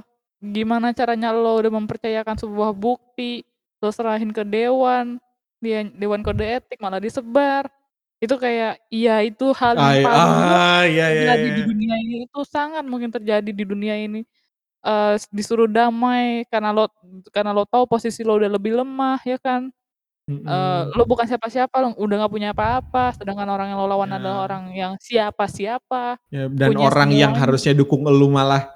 gimana 0.56 0.88
caranya 0.98 1.30
lo 1.36 1.58
udah 1.62 1.72
mempercayakan 1.74 2.38
sebuah 2.42 2.72
bukti, 2.76 3.46
lo 3.84 3.90
serahin 3.94 4.32
ke 4.34 4.44
dewan, 4.48 5.20
dia 5.64 5.86
dewan 5.96 6.22
kode 6.26 6.46
etik 6.46 6.80
malah 6.84 7.00
disebar. 7.04 7.70
Itu 8.24 8.36
kayak 8.42 8.82
iya 8.90 9.22
itu 9.22 9.44
hal 9.54 9.78
yang 9.78 9.94
iya. 10.02 10.02
paling 10.02 10.58
Ah, 10.66 10.82
iya 10.90 11.06
iya 11.18 11.32
terjadi 11.36 11.48
di 11.58 11.62
iya. 11.62 11.68
dunia 11.70 11.94
ini, 12.02 12.14
itu 12.26 12.40
sangat 12.48 12.84
mungkin 12.88 13.12
terjadi 13.14 13.52
di 13.54 13.64
dunia 13.68 13.96
ini. 14.00 14.26
Eee, 14.86 15.16
disuruh 15.38 15.68
damai 15.70 16.46
karena 16.52 16.70
lo 16.76 16.90
karena 17.36 17.52
lo 17.58 17.64
tahu 17.70 17.86
posisi 17.90 18.22
lo 18.28 18.38
udah 18.40 18.52
lebih 18.56 18.74
lemah 18.82 19.20
ya 19.28 19.38
kan. 19.42 19.72
Eee, 20.48 20.82
Mhm. 20.88 20.98
lo 20.98 21.04
bukan 21.10 21.28
siapa-siapa, 21.30 21.76
lo 21.84 21.88
udah 22.00 22.16
nggak 22.26 22.34
punya 22.36 22.50
apa-apa, 22.56 23.16
sedangkan 23.20 23.50
orang 23.52 23.68
yang 23.74 23.80
lo 23.84 23.88
lawan 23.92 24.12
adalah 24.16 24.40
Ya. 24.40 24.48
orang 24.50 24.64
yang 24.78 24.94
siapa-siapa, 25.02 26.18
Ya, 26.32 26.52
dan 26.52 26.76
punya 26.76 26.88
orang 26.88 27.16
yang 27.16 27.32
semuanya. 27.32 27.40
harusnya 27.40 27.72
dukung 27.72 28.04
elu 28.04 28.28
malah 28.28 28.76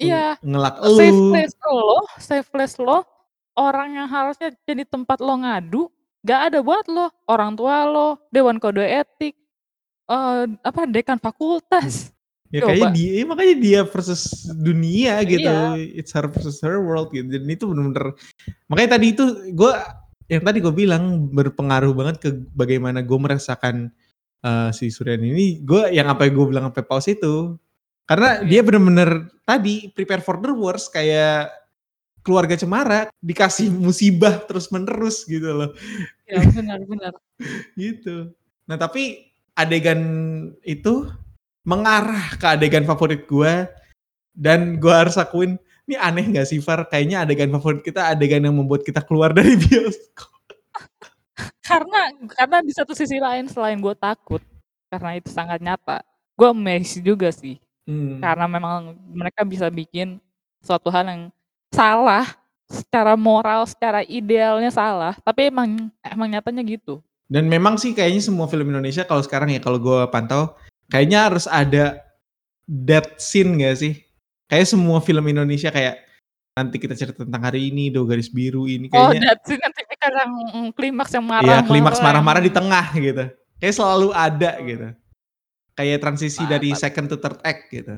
Iya, 0.00 0.40
ngelak 0.42 0.76
safe 0.80 1.18
elu. 1.18 1.18
place 1.28 1.52
lo 1.68 2.00
safe 2.16 2.48
place 2.48 2.76
lo, 2.80 3.04
orang 3.58 3.88
yang 3.98 4.08
harusnya 4.08 4.48
jadi 4.64 4.84
tempat 4.88 5.20
lo 5.20 5.34
ngadu, 5.44 5.82
nggak 6.22 6.40
ada 6.50 6.58
buat 6.62 6.86
lo. 6.88 7.10
Orang 7.26 7.58
tua 7.58 7.86
lo, 7.86 8.08
dewan 8.30 8.58
kode 8.62 8.82
etik, 8.82 9.34
eee, 10.08 10.42
apa, 10.62 10.82
dekan 10.86 11.18
fakultas. 11.18 12.10
Ya 12.52 12.60
kayaknya 12.68 12.92
Coba. 12.92 12.96
dia 13.00 13.24
makanya 13.24 13.56
dia 13.56 13.80
versus 13.88 14.44
dunia 14.52 15.24
gitu. 15.24 15.48
Iya. 15.48 15.80
It's 15.96 16.12
her 16.12 16.28
versus 16.28 16.60
her 16.60 16.84
world 16.84 17.08
gitu. 17.08 17.24
Dan 17.24 17.48
itu 17.48 17.64
bener-bener 17.64 18.12
makanya 18.68 19.00
tadi 19.00 19.16
itu 19.16 19.24
gue 19.56 19.72
yang 20.28 20.44
tadi 20.44 20.60
gue 20.60 20.74
bilang 20.76 21.32
berpengaruh 21.32 21.96
banget 21.96 22.16
ke 22.20 22.28
bagaimana 22.52 23.00
gue 23.00 23.16
merasakan 23.16 23.88
eh, 24.44 24.68
si 24.76 24.92
Suryan 24.92 25.24
ini. 25.24 25.64
Gue 25.64 25.96
yang 25.96 26.12
apa 26.12 26.28
yang 26.28 26.44
gue 26.44 26.46
bilang 26.52 26.68
sampai 26.68 26.84
pause 26.84 27.16
itu 27.16 27.56
karena 28.04 28.44
dia 28.44 28.60
Iya. 28.60 28.66
bener-bener 28.68 29.10
tadi 29.48 29.88
prepare 29.88 30.20
for 30.20 30.36
the 30.36 30.52
worst 30.52 30.92
kayak 30.92 31.48
keluarga 32.22 32.54
cemara 32.54 33.10
dikasih 33.18 33.68
musibah 33.68 34.42
terus 34.46 34.70
menerus 34.70 35.26
gitu 35.26 35.50
loh 35.50 35.70
Iya, 36.32 36.48
benar 36.48 36.80
benar. 36.88 37.12
gitu. 37.80 38.32
Nah 38.64 38.76
tapi 38.80 39.28
adegan 39.52 40.00
itu 40.64 41.12
mengarah 41.62 42.40
ke 42.40 42.46
adegan 42.56 42.88
favorit 42.88 43.28
gue 43.28 43.68
dan 44.32 44.80
gue 44.80 44.90
harus 44.90 45.20
akuin 45.20 45.60
ini 45.84 45.98
aneh 46.00 46.24
gak 46.32 46.48
sih 46.48 46.62
Far? 46.64 46.88
Kayaknya 46.88 47.26
adegan 47.26 47.52
favorit 47.52 47.84
kita 47.84 48.16
adegan 48.16 48.48
yang 48.48 48.56
membuat 48.56 48.80
kita 48.80 49.04
keluar 49.04 49.34
dari 49.36 49.60
bioskop. 49.60 50.32
Karena 51.62 52.00
karena 52.32 52.58
di 52.64 52.72
satu 52.72 52.96
sisi 52.96 53.20
lain 53.20 53.48
selain 53.52 53.76
gue 53.76 53.94
takut, 53.96 54.40
karena 54.88 55.16
itu 55.16 55.28
sangat 55.28 55.60
nyata, 55.60 56.00
gue 56.38 56.48
amazed 56.48 57.04
juga 57.04 57.28
sih. 57.28 57.60
Hmm. 57.84 58.22
Karena 58.22 58.46
memang 58.46 58.94
mereka 59.10 59.42
bisa 59.42 59.66
bikin 59.68 60.22
suatu 60.62 60.88
hal 60.88 61.08
yang 61.10 61.22
salah 61.72 62.28
secara 62.68 63.16
moral, 63.16 63.64
secara 63.66 64.00
idealnya 64.04 64.68
salah, 64.68 65.12
tapi 65.20 65.48
emang 65.48 65.90
emang 66.00 66.28
nyatanya 66.30 66.62
gitu. 66.62 67.00
Dan 67.26 67.48
memang 67.48 67.80
sih 67.80 67.92
kayaknya 67.92 68.20
semua 68.22 68.44
film 68.44 68.68
Indonesia 68.68 69.04
kalau 69.04 69.20
sekarang 69.20 69.48
ya 69.48 69.60
kalau 69.60 69.80
gue 69.80 70.04
pantau 70.08 70.52
kayaknya 70.88 71.32
harus 71.32 71.48
ada 71.48 72.00
death 72.64 73.16
scene 73.16 73.56
gak 73.56 73.76
sih? 73.78 73.94
Kayak 74.48 74.68
semua 74.68 75.00
film 75.00 75.24
Indonesia 75.24 75.72
kayak 75.72 76.04
nanti 76.52 76.76
kita 76.76 76.92
cerita 76.92 77.24
tentang 77.24 77.40
hari 77.40 77.72
ini, 77.72 77.88
do 77.88 78.04
garis 78.04 78.28
biru 78.28 78.68
ini 78.68 78.92
Oh, 78.92 79.08
kayaknya. 79.08 79.32
that 79.32 79.40
scene 79.48 79.56
kan 79.56 79.72
tipikal 79.72 80.12
yang 80.12 80.32
mm, 80.52 80.68
klimaks 80.76 81.12
yang 81.16 81.24
Iya, 81.24 81.32
marah-marah. 81.32 81.64
klimaks 81.64 82.00
marah-marah 82.04 82.42
di 82.44 82.52
tengah 82.52 82.86
gitu. 82.92 83.24
Kayak 83.56 83.74
selalu 83.74 84.08
ada 84.12 84.50
gitu. 84.60 84.88
Kayak 85.72 85.98
transisi 86.04 86.42
dari 86.44 86.68
Mantap. 86.68 86.82
second 86.84 87.06
to 87.08 87.16
third 87.16 87.40
act 87.40 87.72
gitu. 87.72 87.96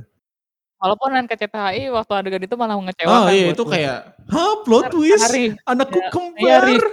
Walaupun 0.85 1.17
NKCTHI 1.17 1.89
waktu 1.89 2.13
adegan 2.13 2.45
itu 2.45 2.55
malah 2.55 2.77
Oh 2.77 2.85
mengecewakan 2.85 3.33
iya 3.33 3.49
buat 3.49 3.57
itu 3.57 3.65
gue. 3.65 3.73
kayak, 3.73 3.97
hah 4.29 4.55
plot 4.61 4.85
twist, 4.93 5.33
re- 5.33 5.57
anakku 5.65 5.97
ya, 5.97 6.05
iya, 6.05 6.11
kembar. 6.13 6.63
re- 6.69 6.93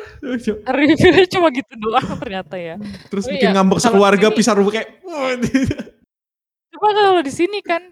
reviewnya 0.66 1.26
cuma 1.36 1.48
gitu 1.52 1.74
doang 1.76 2.08
ternyata 2.18 2.56
ya. 2.56 2.76
Terus 3.06 3.28
Oh 3.28 3.30
bikin 3.30 3.48
iya, 3.48 3.54
ngambek 3.54 3.78
sekeluarga 3.78 4.26
sini- 4.26 4.38
pisah 4.40 4.54
rumah 4.56 4.72
kayak, 4.72 4.88
Coba 6.72 6.88
kalau 6.90 7.20
di 7.20 7.30
sini 7.30 7.60
kan 7.60 7.84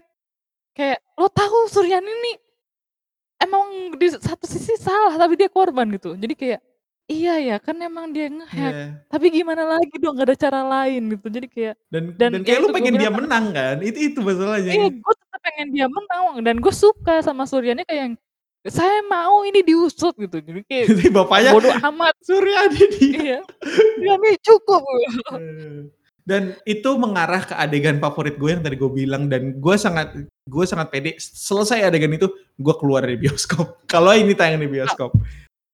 kayak 0.72 1.04
lo 1.14 1.28
tahu 1.28 1.68
Suryan 1.68 2.00
ini 2.00 2.32
emang 3.38 3.66
di 3.94 4.08
satu 4.10 4.44
sisi 4.44 4.76
salah 4.76 5.14
tapi 5.14 5.36
dia 5.36 5.48
korban 5.48 5.84
gitu. 5.90 6.16
Jadi 6.16 6.32
kayak 6.32 6.60
iya 7.06 7.36
ya 7.38 7.56
kan 7.58 7.76
emang 7.76 8.08
dia 8.08 8.30
ngehack. 8.30 8.72
Iya. 8.72 8.86
Tapi 9.04 9.26
gimana 9.30 9.68
lagi 9.68 9.94
dong 9.96 10.16
gak 10.16 10.28
ada 10.28 10.36
cara 10.38 10.60
lain 10.64 11.12
gitu. 11.12 11.26
Jadi 11.28 11.46
kayak 11.46 11.74
Dan, 11.92 12.02
Dan 12.16 12.30
dan, 12.32 12.40
ya 12.40 12.46
kayak 12.46 12.56
lu 12.56 12.62
itu 12.62 12.70
gua 12.70 12.76
pengen 12.78 12.94
dia 12.96 13.10
menang 13.10 13.44
kan, 13.50 13.76
itu 13.82 13.98
itu 14.00 14.18
masalahnya. 14.20 14.72
iya 14.72 14.88
gue 14.88 15.14
pengen 15.40 15.68
dia 15.72 15.86
menang 15.88 16.44
dan 16.44 16.56
gue 16.60 16.74
suka 16.74 17.24
sama 17.24 17.48
Suryannya 17.48 17.84
kayak 17.88 18.02
yang 18.08 18.14
saya 18.68 19.00
mau 19.08 19.40
ini 19.48 19.64
diusut 19.64 20.12
gitu. 20.20 20.36
Jadi 20.36 20.60
kayak 20.68 20.84
Jadi 20.92 21.04
bapaknya 21.08 21.50
bodoh 21.56 21.72
amat. 21.80 22.14
Suryadi 22.28 22.84
dia. 22.92 23.08
Iya. 23.16 23.40
Suryannya 23.64 24.32
cukup. 24.44 24.82
Dan 26.30 26.54
itu 26.68 26.90
mengarah 27.00 27.42
ke 27.42 27.56
adegan 27.56 27.98
favorit 27.98 28.36
gue 28.36 28.50
yang 28.52 28.62
tadi 28.62 28.76
gue 28.78 28.90
bilang 28.92 29.26
dan 29.26 29.56
gue 29.58 29.74
sangat 29.74 30.14
gue 30.46 30.64
sangat 30.68 30.92
pede 30.92 31.16
selesai 31.18 31.90
adegan 31.90 32.12
itu 32.12 32.30
gue 32.60 32.74
keluar 32.76 33.02
dari 33.02 33.16
bioskop. 33.18 33.80
Kalau 33.92 34.12
ini 34.14 34.36
tayang 34.36 34.62
di 34.62 34.70
bioskop, 34.70 35.16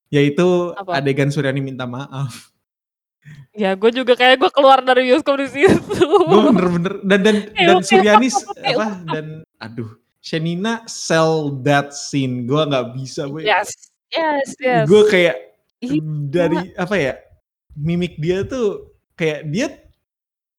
yaitu 0.09 0.73
Apa? 0.73 0.97
adegan 1.03 1.29
Suryani 1.29 1.61
minta 1.61 1.85
maaf. 1.85 2.49
Ya 3.53 3.75
gue 3.75 3.91
juga 3.91 4.15
kayak 4.15 4.39
gue 4.39 4.51
keluar 4.55 4.81
dari 4.81 5.11
bioskop 5.11 5.35
di 5.37 5.47
situ. 5.51 6.07
gue 6.07 6.41
bener-bener 6.49 6.93
dan 7.05 7.19
dan 7.21 7.35
Eh, 7.53 7.65
dan 7.67 7.77
Suryani 7.83 8.29
apa 8.63 8.87
dan 9.13 9.25
aduh 9.57 9.97
Shenina 10.21 10.83
sell 10.89 11.55
that 11.63 11.95
scene. 11.95 12.43
Gue 12.43 12.59
nggak 12.67 12.97
bisa 12.97 13.29
gue 13.31 13.47
Yes, 13.47 13.71
yes, 14.11 14.49
yes. 14.59 14.85
gue 14.89 15.03
kayak 15.07 15.47
Iya. 15.77 16.01
dari 16.33 16.59
apa 16.73 16.95
ya 16.97 17.13
mimik 17.77 18.17
dia 18.17 18.41
tuh 18.41 18.89
kayak 19.13 19.45
dia 19.53 19.67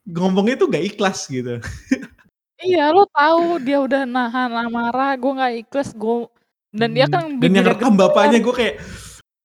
ngomongnya 0.07 0.57
tuh 0.63 0.71
gak 0.71 0.87
ikhlas 0.95 1.27
gitu. 1.27 1.59
Iya, 2.59 2.91
lo 2.91 3.07
tahu 3.15 3.63
dia 3.63 3.79
udah 3.79 4.03
nahan 4.03 4.51
amarah, 4.51 5.15
gue 5.15 5.31
nggak 5.31 5.55
ikhlas, 5.63 5.95
gue 5.95 6.27
dan 6.75 6.91
dia 6.91 7.07
kan 7.07 7.39
dan 7.39 7.55
yang 7.55 7.71
rekam 7.71 7.95
bapaknya 7.95 8.43
gue 8.43 8.51
kayak 8.51 8.83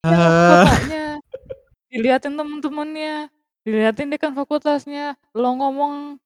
ya, 0.02 0.10
ah. 0.10 0.66
bapaknya, 0.66 1.06
diliatin 1.94 2.34
temen-temennya, 2.34 3.30
diliatin 3.62 4.10
dekan 4.10 4.34
fakultasnya, 4.34 5.14
lo 5.38 5.54
ngomong 5.54 6.18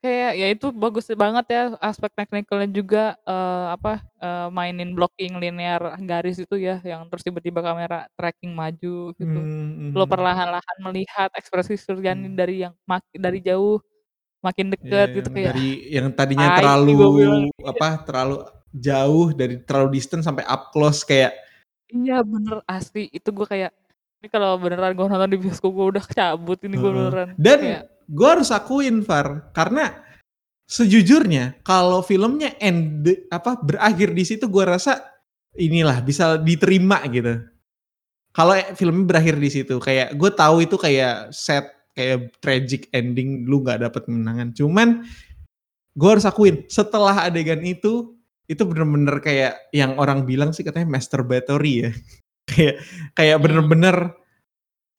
kayak 0.00 0.32
ya 0.32 0.46
itu 0.48 0.66
bagus 0.72 1.06
banget 1.12 1.44
ya 1.52 1.62
aspek 1.76 2.08
teknikalnya 2.16 2.68
juga 2.72 3.04
eh, 3.20 3.66
apa 3.76 4.00
eh, 4.16 4.48
mainin 4.48 4.96
blocking 4.96 5.36
linear 5.36 5.80
garis 6.00 6.40
itu 6.40 6.56
ya 6.56 6.80
yang 6.80 7.04
terus 7.12 7.20
tiba-tiba 7.20 7.60
kamera 7.60 8.08
tracking 8.16 8.56
maju 8.56 9.12
gitu. 9.12 9.40
hmm, 9.44 9.92
Lo 9.92 10.04
hmm. 10.04 10.12
perlahan-lahan 10.12 10.76
melihat 10.80 11.28
ekspresi 11.36 11.76
Suryani 11.76 12.32
Hmm. 12.32 12.36
dari 12.36 12.64
yang 12.64 12.72
mak- 12.88 13.12
dari 13.12 13.44
jauh 13.44 13.76
makin 14.40 14.72
Iya, 14.72 14.74
deket 14.80 15.08
gitu 15.12 15.28
yang 15.28 15.36
kayak 15.36 15.48
dari 15.52 15.68
yang 15.92 16.06
tadinya 16.16 16.48
tai 16.48 16.54
sih 16.56 16.58
terlalu 16.64 16.96
bilang. 17.12 17.44
apa 17.76 17.88
terlalu 18.08 18.36
jauh 18.72 19.26
dari 19.36 19.54
terlalu 19.60 19.88
distant 20.00 20.24
sampai 20.24 20.48
up 20.48 20.72
close 20.72 21.04
kayak 21.04 21.36
Iya 21.90 22.22
bener 22.24 22.62
asli 22.64 23.10
itu 23.10 23.28
gue 23.28 23.44
kayak 23.44 23.74
ini 24.22 24.28
kalau 24.32 24.56
beneran 24.56 24.96
gue 24.96 25.06
nonton 25.10 25.28
di 25.28 25.36
bioskop 25.36 25.74
gue 25.74 25.86
udah 25.92 26.04
cabut 26.08 26.56
ini 26.64 26.78
gue 26.78 26.88
Heeh. 26.88 26.96
beneran 26.96 27.28
dan 27.36 27.58
kayak 27.60 27.82
gue 28.10 28.28
harus 28.28 28.50
akuin 28.50 29.06
Far. 29.06 29.54
Karena 29.54 29.94
sejujurnya 30.66 31.62
kalau 31.62 32.02
filmnya 32.02 32.54
end 32.62 33.06
apa 33.30 33.58
berakhir 33.58 34.14
di 34.14 34.22
situ 34.26 34.46
gue 34.50 34.64
rasa 34.66 35.02
inilah 35.54 36.02
bisa 36.02 36.38
diterima 36.38 37.02
gitu. 37.10 37.42
Kalau 38.30 38.54
e- 38.54 38.74
filmnya 38.78 39.06
berakhir 39.10 39.34
di 39.38 39.50
situ 39.50 39.78
kayak 39.82 40.14
gue 40.14 40.30
tahu 40.30 40.62
itu 40.62 40.78
kayak 40.78 41.34
set 41.34 41.66
kayak 41.98 42.30
tragic 42.38 42.86
ending 42.94 43.46
lu 43.46 43.62
nggak 43.62 43.82
dapet 43.82 44.06
kemenangan. 44.06 44.54
Cuman 44.54 45.02
gue 45.98 46.08
harus 46.10 46.26
akuin 46.26 46.62
setelah 46.70 47.26
adegan 47.26 47.62
itu 47.66 48.14
itu 48.50 48.62
bener-bener 48.66 49.18
kayak 49.22 49.70
yang 49.70 49.94
orang 49.98 50.26
bilang 50.26 50.50
sih 50.50 50.62
katanya 50.66 50.90
masturbatory 50.98 51.86
ya. 51.86 51.90
Kayak 52.50 52.82
kayak 53.14 53.36
Hmm. 53.38 53.44
bener-bener 53.46 53.96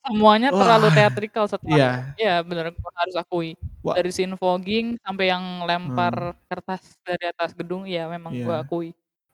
semuanya 0.06 0.50
Wah, 0.50 0.60
terlalu 0.62 0.88
teatrikal 0.98 1.46
setelah 1.46 1.78
ya 1.78 1.92
ya 2.18 2.36
bener 2.42 2.74
gue 2.74 2.92
harus 2.98 3.16
akui 3.18 3.50
Wah. 3.86 3.96
dari 3.98 4.10
scene 4.14 4.34
fogging 4.38 4.98
sampai 5.06 5.26
yang 5.34 5.44
lempar 5.70 6.34
kertas 6.50 6.98
dari 7.06 7.26
atas 7.30 7.54
gedung 7.58 7.86
ya 7.90 8.10
memang 8.10 8.34
Iya. 8.34 8.46
gue 8.46 8.56
akui 8.58 8.90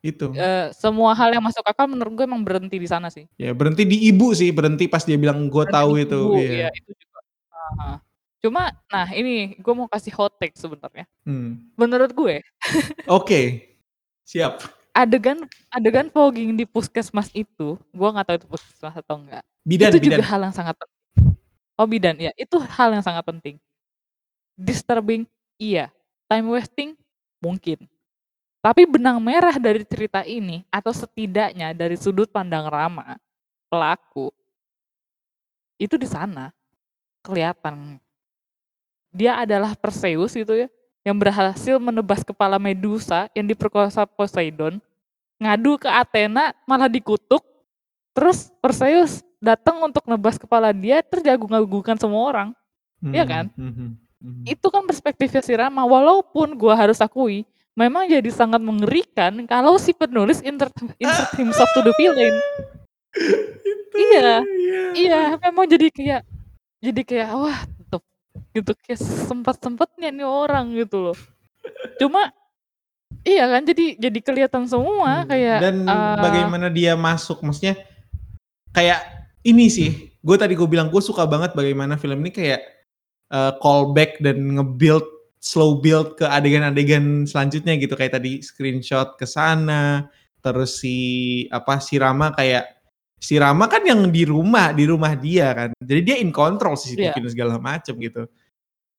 Itu. 0.06 0.30
Eee, 0.32 0.72
semua 0.78 1.12
hal 1.18 1.34
yang 1.36 1.44
masuk 1.44 1.66
akal 1.66 1.90
menurut 1.90 2.14
gue 2.16 2.26
emang 2.30 2.44
berhenti 2.46 2.78
di 2.80 2.86
sana 2.88 3.10
sih. 3.12 3.26
Ya 3.36 3.52
berhenti 3.52 3.84
di 3.84 3.98
ibu 4.10 4.32
sih, 4.38 4.54
berhenti 4.54 4.86
pas 4.88 5.04
dia 5.04 5.18
bilang, 5.20 5.50
"Gue 5.50 5.66
Berhenti 5.68 5.74
tahu 5.74 5.92
di 5.98 6.04
itu." 6.06 6.22
ibu, 6.22 6.34
Iya. 6.38 6.52
iya 6.58 6.68
itu 6.74 6.92
juga 6.96 7.20
heeh. 7.58 7.96
Cuma, 8.46 8.64
nah 8.94 9.08
ini 9.12 9.58
gue 9.58 9.74
mau 9.76 9.90
kasih 9.90 10.14
hot 10.16 10.38
take 10.40 10.56
sebenarnya. 10.56 11.06
Hmm. 11.26 11.74
Menurut 11.80 12.12
gue 12.14 12.36
Oke, 13.10 13.42
siap. 14.28 14.62
Adegan 14.98 15.46
adegan 15.70 16.10
fogging 16.10 16.58
di 16.58 16.66
puskesmas 16.66 17.30
itu, 17.38 17.78
gue 17.78 18.10
nggak 18.10 18.26
tahu 18.26 18.38
itu 18.42 18.48
puskesmas 18.50 18.96
atau 18.98 19.22
enggak. 19.22 19.46
Bidan 19.62 19.94
itu 19.94 20.10
juga 20.10 20.18
bidan. 20.18 20.30
hal 20.34 20.40
yang 20.50 20.56
sangat 20.58 20.76
penting. 20.82 21.06
Oh 21.78 21.86
bidan, 21.86 22.16
ya 22.18 22.34
itu 22.34 22.58
hal 22.58 22.90
yang 22.90 23.06
sangat 23.06 23.22
penting. 23.22 23.56
Disturbing, 24.58 25.30
iya. 25.62 25.94
Time 26.26 26.50
wasting, 26.50 26.98
mungkin. 27.38 27.86
Tapi 28.66 28.90
benang 28.90 29.22
merah 29.22 29.54
dari 29.62 29.86
cerita 29.86 30.26
ini, 30.26 30.66
atau 30.74 30.90
setidaknya 30.90 31.78
dari 31.78 31.94
sudut 31.94 32.26
pandang 32.34 32.66
Rama, 32.66 33.22
pelaku, 33.70 34.34
itu 35.78 35.94
di 35.96 36.10
sana. 36.10 36.50
Kelihatan. 37.22 38.02
Dia 39.14 39.46
adalah 39.46 39.78
Perseus 39.78 40.34
gitu 40.34 40.58
ya, 40.58 40.68
yang 41.06 41.16
berhasil 41.16 41.78
menebas 41.78 42.26
kepala 42.26 42.58
Medusa 42.58 43.30
yang 43.38 43.46
diperkosa 43.46 44.04
Poseidon, 44.10 44.82
ngadu 45.38 45.78
ke 45.78 45.90
Athena 45.90 46.54
malah 46.66 46.90
dikutuk, 46.90 47.42
terus 48.14 48.50
Perseus 48.62 49.22
datang 49.38 49.78
untuk 49.86 50.02
nebas 50.10 50.42
kepala 50.42 50.74
dia, 50.74 51.06
terus 51.06 51.22
diagung-agungkan 51.22 51.98
semua 51.98 52.22
orang. 52.26 52.50
Iya 53.06 53.24
Hmm, 53.24 53.30
kan? 53.30 53.46
hmm, 53.54 53.74
hmm, 53.74 53.92
hmm. 54.26 54.44
Itu 54.50 54.68
kan 54.74 54.82
perspektifnya 54.90 55.42
si 55.46 55.54
Rama, 55.54 55.86
walaupun 55.86 56.58
gua 56.58 56.74
harus 56.74 56.98
akui, 56.98 57.46
memang 57.78 58.10
jadi 58.10 58.26
sangat 58.34 58.58
mengerikan 58.58 59.46
kalau 59.46 59.78
si 59.78 59.94
penulis 59.94 60.42
insert, 60.42 60.74
insert 60.98 61.30
himself 61.38 61.70
to 61.78 61.86
the 61.86 61.94
villain. 62.02 62.34
Itu, 63.62 63.96
Iya, 63.98 64.42
iya. 64.42 64.82
iya, 64.94 65.22
memang 65.38 65.66
jadi 65.70 65.90
kayak, 65.94 66.22
jadi 66.82 67.02
kayak 67.06 67.30
wah, 67.38 67.60
tuh, 67.90 68.02
gitu 68.54 68.74
kayak 68.82 68.98
sempat-sempatnya 69.02 70.10
nih 70.10 70.26
orang 70.26 70.74
gitu 70.74 71.14
loh. 71.14 71.18
Cuma, 72.02 72.34
iya 73.24 73.46
kan, 73.48 73.62
jadi 73.64 73.86
jadi 73.98 74.20
kelihatan 74.22 74.64
semua 74.66 75.24
Hmm, 75.24 75.28
kayak. 75.28 75.58
Dan 75.60 75.76
eh, 75.84 76.16
bagaimana 76.18 76.68
dia 76.68 76.94
masuk, 76.94 77.44
maksudnya 77.44 77.76
kayak 78.72 79.00
ini 79.42 79.68
sih, 79.68 79.90
gue 80.18 80.38
tadi 80.38 80.54
gue 80.54 80.68
bilang 80.68 80.88
gue 80.88 81.00
suka 81.00 81.24
banget 81.24 81.52
bagaimana 81.52 81.96
film 81.96 82.20
ini 82.22 82.32
kayak 82.32 82.62
eh, 83.28 83.54
callback 83.60 84.20
dan 84.20 84.38
nge-build 84.56 85.06
slow 85.38 85.80
build 85.80 86.18
ke 86.18 86.26
adegan-adegan 86.26 87.24
selanjutnya 87.24 87.78
gitu 87.78 87.94
kayak 87.94 88.18
tadi 88.18 88.42
screenshot 88.42 89.16
ke 89.16 89.24
sana 89.24 90.10
terus 90.42 90.82
si 90.82 90.98
apa 91.54 91.78
si 91.78 92.02
Rama 92.02 92.34
kayak 92.34 92.66
si 93.22 93.38
Rama 93.38 93.70
kan 93.70 93.86
yang 93.86 94.10
di 94.10 94.26
rumah 94.26 94.74
di 94.74 94.90
rumah 94.90 95.14
dia 95.14 95.54
kan 95.54 95.70
jadi 95.78 96.02
dia 96.02 96.16
in 96.18 96.34
control 96.34 96.74
CCTV 96.74 97.14
Iya. 97.14 97.22
dan 97.22 97.32
segala 97.32 97.56
macam 97.62 97.94
gitu 98.02 98.26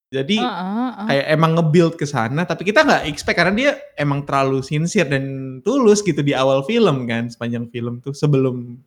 jadi 0.09 0.41
Heeh, 0.41 0.89
heeh. 0.89 1.07
kayak 1.07 1.27
emang 1.31 1.53
nge-build 1.53 1.95
ke 1.95 2.05
sana 2.05 2.43
tapi 2.43 2.65
kita 2.65 2.81
nggak 2.81 3.05
expect 3.07 3.37
karena 3.37 3.53
dia 3.53 3.71
emang 3.95 4.25
terlalu 4.25 4.61
sincere 4.61 5.05
dan 5.07 5.25
tulus 5.61 6.01
gitu 6.01 6.21
di 6.21 6.33
awal 6.33 6.65
film 6.65 7.05
kan 7.05 7.29
sepanjang 7.29 7.69
film 7.69 8.01
tuh 8.01 8.13
sebelum 8.13 8.81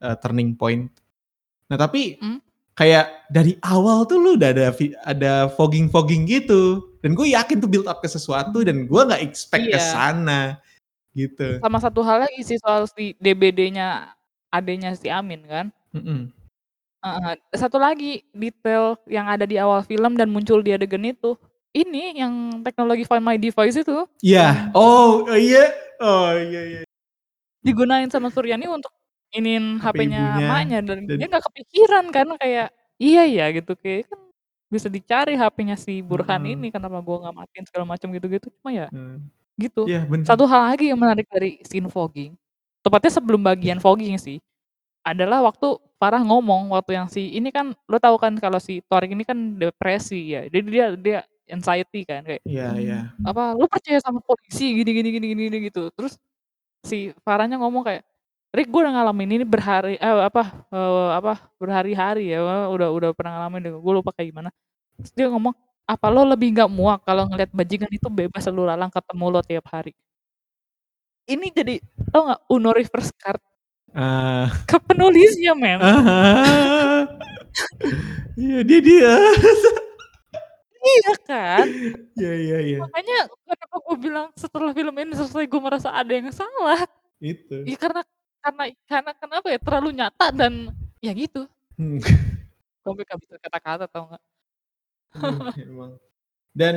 uh, 0.00 0.16
turning 0.18 0.52
point. 0.52 0.90
Nah 1.66 1.76
tapi 1.76 2.18
Hmm. 2.18 2.42
kayak 2.74 3.26
dari 3.28 3.54
awal 3.60 4.02
tuh 4.02 4.18
lu 4.18 4.34
udah 4.34 4.50
ada 4.50 4.66
vi- 4.70 4.98
ada 4.98 5.46
fogging 5.48 5.86
fogging 5.86 6.26
gitu 6.26 6.82
dan 6.98 7.14
gue 7.14 7.30
yakin 7.30 7.58
tuh 7.58 7.70
build 7.70 7.86
up 7.86 8.02
ke 8.02 8.08
sesuatu 8.08 8.66
dan 8.66 8.82
gue 8.82 9.02
nggak 9.04 9.22
expect 9.22 9.62
ke 9.64 9.78
Iya. 9.78 9.90
sana 9.94 10.40
gitu. 11.14 11.58
Sama 11.58 11.78
satu 11.78 12.02
hal 12.02 12.26
lagi 12.26 12.42
sih 12.42 12.58
soal 12.58 12.86
si 12.90 13.14
DBD-nya 13.18 14.10
adenya 14.50 14.94
si 14.94 15.06
Amin 15.06 15.42
kan. 15.46 15.70
Mm-mm. 15.90 16.30
Heeh, 16.98 17.34
satu 17.54 17.78
lagi 17.78 18.26
detail 18.34 18.98
yang 19.06 19.30
ada 19.30 19.46
di 19.46 19.54
awal 19.54 19.86
film 19.86 20.18
dan 20.18 20.26
muncul 20.26 20.58
di 20.60 20.74
adegan 20.74 21.06
itu. 21.06 21.38
Ini 21.70 22.18
yang 22.18 22.34
teknologi 22.66 23.06
Find 23.06 23.22
My 23.22 23.38
Device 23.38 23.78
itu 23.78 24.08
Iya. 24.18 24.72
Oh 24.74 25.22
oh 25.22 25.38
iya. 25.38 25.70
Oh 26.00 26.32
iya 26.34 26.62
iya. 26.64 26.82
digunain 27.60 28.06
sama 28.08 28.30
Suryani 28.30 28.70
untuk 28.70 28.90
inin 29.34 29.76
HP 29.78 29.92
HP-nya 30.08 30.22
ibunya, 30.22 30.46
emaknya 30.46 30.78
dan, 30.80 30.98
dan- 31.04 31.18
dia 31.20 31.26
nggak 31.28 31.44
kepikiran 31.52 32.04
kan 32.08 32.28
kayak 32.38 32.68
iya 32.96 33.22
ya 33.28 33.44
gitu 33.52 33.74
kayak 33.76 34.08
kan 34.08 34.20
bisa 34.72 34.88
dicari 34.88 35.34
HP-nya 35.36 35.76
si 35.76 36.00
Burhan 36.00 36.40
Mm-mm. 36.40 36.54
ini 36.54 36.68
kenapa 36.72 37.02
gua 37.02 37.26
nggak 37.28 37.36
matiin 37.36 37.64
segala 37.68 37.84
macam 37.84 38.08
gitu-gitu 38.14 38.48
cuma 38.58 38.70
ya 38.72 38.86
Hmm. 38.88 39.20
gitu. 39.58 39.84
Iya 39.90 40.06
benar. 40.06 40.24
Satu 40.24 40.46
hal 40.46 40.72
lagi 40.72 40.88
yang 40.88 40.98
menarik 41.02 41.26
dari 41.28 41.58
scene 41.66 41.90
fogging, 41.90 42.32
tepatnya 42.80 43.10
sebelum 43.12 43.42
bagian 43.42 43.82
fogging 43.82 44.14
sih, 44.16 44.38
adalah 45.06 45.42
waktu 45.46 45.78
Farah 45.98 46.22
ngomong 46.22 46.70
waktu 46.74 46.94
yang 46.94 47.08
si 47.10 47.34
ini 47.34 47.50
kan 47.50 47.74
lo 47.90 47.98
tahu 47.98 48.16
kan 48.22 48.34
kalau 48.38 48.62
si 48.62 48.78
Torik 48.86 49.10
ini 49.14 49.26
kan 49.26 49.58
depresi 49.58 50.30
ya, 50.34 50.46
jadi 50.46 50.66
dia 50.70 50.86
dia 50.94 51.18
anxiety 51.50 52.06
kan 52.06 52.22
kayak 52.22 52.42
Iya 52.46 52.68
iya. 52.78 52.98
apa 53.26 53.56
lo 53.58 53.66
percaya 53.66 53.98
sama 54.04 54.22
polisi 54.22 54.78
gini 54.78 54.90
gini 54.94 55.08
gini 55.16 55.26
gini, 55.34 55.42
gini 55.50 55.58
gitu, 55.72 55.90
terus 55.96 56.14
si 56.86 57.12
Farahnya 57.26 57.58
ngomong 57.62 57.84
kayak 57.86 58.04
Rick 58.54 58.68
gue 58.72 58.80
udah 58.84 58.94
ngalamin 58.96 59.30
ini 59.40 59.44
berhari 59.48 59.96
eh 60.00 60.16
apa 60.28 60.42
eh, 60.72 61.10
apa 61.20 61.32
berhari-hari 61.60 62.32
ya 62.34 62.40
udah 62.72 62.88
udah 62.94 63.10
pernah 63.16 63.32
ngalamin 63.44 63.76
gue 63.80 63.92
lupa 63.94 64.10
kayak 64.16 64.28
gimana. 64.34 64.50
Terus 65.00 65.12
dia 65.16 65.28
ngomong 65.32 65.54
apa 65.88 66.06
lo 66.12 66.22
lebih 66.28 66.52
nggak 66.56 66.70
muak 66.72 67.00
kalau 67.08 67.28
ngeliat 67.30 67.50
bajingan 67.54 67.90
itu 67.92 68.08
bebas 68.12 68.44
lalu 68.50 68.62
lalang 68.72 68.90
ketemu 68.92 69.24
lo 69.34 69.40
tiap 69.44 69.66
hari? 69.72 69.92
Ini 71.28 71.46
jadi 71.52 71.76
tau 72.08 72.24
nggak 72.24 72.40
Uno 72.56 72.70
reverse 72.72 73.12
card 73.20 73.40
Ah. 73.92 74.48
ke 74.68 74.76
penulisnya 74.80 75.52
men. 75.54 75.80
Iya 78.38 78.62
dia 78.62 78.78
dia. 78.78 79.12
iya 80.78 81.12
kan 81.26 81.66
Iya 82.14 82.32
iya 82.38 82.58
iya. 82.62 82.78
makanya 82.78 83.26
kenapa 83.42 83.76
gue 83.82 83.96
bilang 83.98 84.26
setelah 84.38 84.70
film 84.70 84.94
ini 84.94 85.12
selesai 85.12 85.44
gue 85.44 85.60
merasa 85.60 85.90
ada 85.90 86.12
yang 86.14 86.30
salah 86.30 86.86
Itu. 87.18 87.66
ya 87.66 87.74
karena 87.74 88.06
karena 88.38 88.62
karena 88.86 89.10
kenapa 89.18 89.46
ya 89.50 89.58
terlalu 89.58 89.90
nyata 89.90 90.30
dan 90.30 90.70
ya 91.02 91.10
gitu 91.12 91.50
Hmm. 91.74 91.98
gue 92.82 93.04
gak 93.06 93.18
bisa 93.22 93.34
kata-kata 93.38 93.86
tau 93.86 94.06
nggak 94.10 94.22
Aduh, 95.18 95.54
emang. 95.62 95.92
Dan 96.50 96.76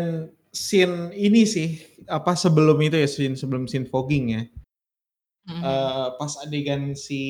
scene 0.50 1.10
ini 1.14 1.42
sih 1.46 1.78
apa 2.06 2.34
sebelum 2.34 2.78
itu 2.82 2.98
ya 2.98 3.06
scene 3.06 3.34
sebelum 3.34 3.66
scene 3.66 3.86
fogging 3.86 4.26
ya. 4.34 4.42
Mhm. 5.50 5.62
eh, 5.64 6.08
pas 6.22 6.34
adegan 6.46 6.94
si 6.94 7.24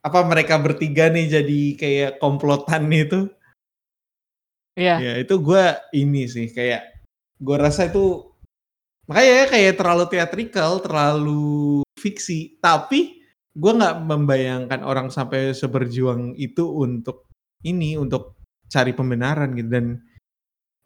apa 0.00 0.24
mereka 0.24 0.56
bertiga 0.56 1.12
nih 1.12 1.26
jadi 1.28 1.60
kayak 1.76 2.12
komplotan 2.22 2.88
itu. 2.88 3.28
Iya. 4.78 4.96
Ya 5.02 5.12
itu 5.20 5.34
gua 5.42 5.76
ini 5.92 6.24
sih 6.30 6.48
kayak 6.48 6.88
gua 7.42 7.68
rasa 7.68 7.90
itu 7.92 8.32
makanya 9.10 9.32
ya 9.34 9.46
kayak 9.50 9.74
terlalu 9.76 10.04
teatrikal, 10.08 10.72
terlalu 10.80 11.82
fiksi. 12.00 12.56
Tapi 12.64 13.20
gua 13.52 13.76
nggak 13.76 13.96
membayangkan 14.08 14.80
orang 14.86 15.12
sampai 15.12 15.52
seberjuang 15.52 16.38
itu 16.40 16.64
untuk 16.64 17.28
ini 17.66 18.00
untuk 18.00 18.40
cari 18.70 18.94
pembenaran 18.94 19.52
gitu 19.58 19.68
dan 19.68 19.86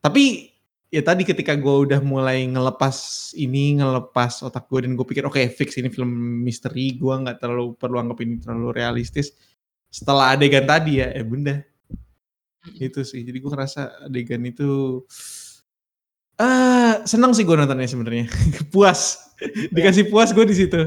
tapi 0.02 0.53
ya 0.94 1.02
tadi 1.02 1.26
ketika 1.26 1.58
gue 1.58 1.74
udah 1.90 1.98
mulai 1.98 2.46
ngelepas 2.46 2.94
ini 3.34 3.82
ngelepas 3.82 4.46
otak 4.46 4.70
gue 4.70 4.86
dan 4.86 4.94
gue 4.94 5.02
pikir 5.02 5.26
oke 5.26 5.42
fix 5.50 5.74
ini 5.82 5.90
film 5.90 6.06
misteri 6.46 6.94
gue 6.94 7.10
nggak 7.10 7.42
terlalu 7.42 7.74
perlu 7.74 7.98
anggap 7.98 8.22
ini 8.22 8.38
terlalu 8.38 8.70
realistis. 8.70 9.34
Setelah 9.90 10.38
adegan 10.38 10.62
tadi 10.62 11.02
ya 11.02 11.10
eh 11.10 11.26
bunda. 11.26 11.58
Itu 12.78 13.02
sih 13.02 13.26
jadi 13.26 13.42
gue 13.42 13.50
ngerasa 13.50 14.06
adegan 14.06 14.46
itu 14.46 15.02
ah 16.38 17.02
seneng 17.02 17.34
sih 17.34 17.42
gue 17.42 17.58
nontonnya 17.58 17.90
sebenarnya. 17.90 18.30
Puas. 18.72 19.18
Dikasih 19.74 20.14
puas 20.14 20.30
gue 20.30 20.46
di 20.46 20.54
situ. 20.54 20.78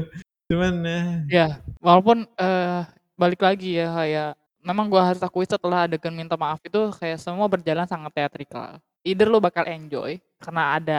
Cuman 0.48 0.80
eh, 0.88 1.08
Ya, 1.28 1.60
walaupun 1.84 2.24
eh 2.40 2.82
balik 3.20 3.44
lagi 3.44 3.76
ya 3.76 3.92
kayak 3.92 4.32
memang 4.64 4.86
gua 4.92 5.12
harus 5.12 5.22
akui 5.24 5.48
setelah 5.48 5.88
adegan 5.88 6.12
minta 6.12 6.36
maaf 6.36 6.60
itu 6.60 6.92
kayak 6.96 7.18
semua 7.20 7.48
berjalan 7.48 7.84
sangat 7.84 8.12
teatrikal. 8.12 8.78
Either 9.06 9.28
lo 9.30 9.38
bakal 9.38 9.64
enjoy 9.68 10.18
karena 10.42 10.76
ada 10.78 10.98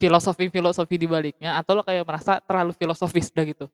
filosofi-filosofi 0.00 0.96
di 0.96 1.06
baliknya 1.06 1.60
atau 1.60 1.80
lo 1.80 1.82
kayak 1.84 2.06
merasa 2.08 2.40
terlalu 2.40 2.72
filosofis 2.74 3.28
udah 3.30 3.44
gitu. 3.44 3.66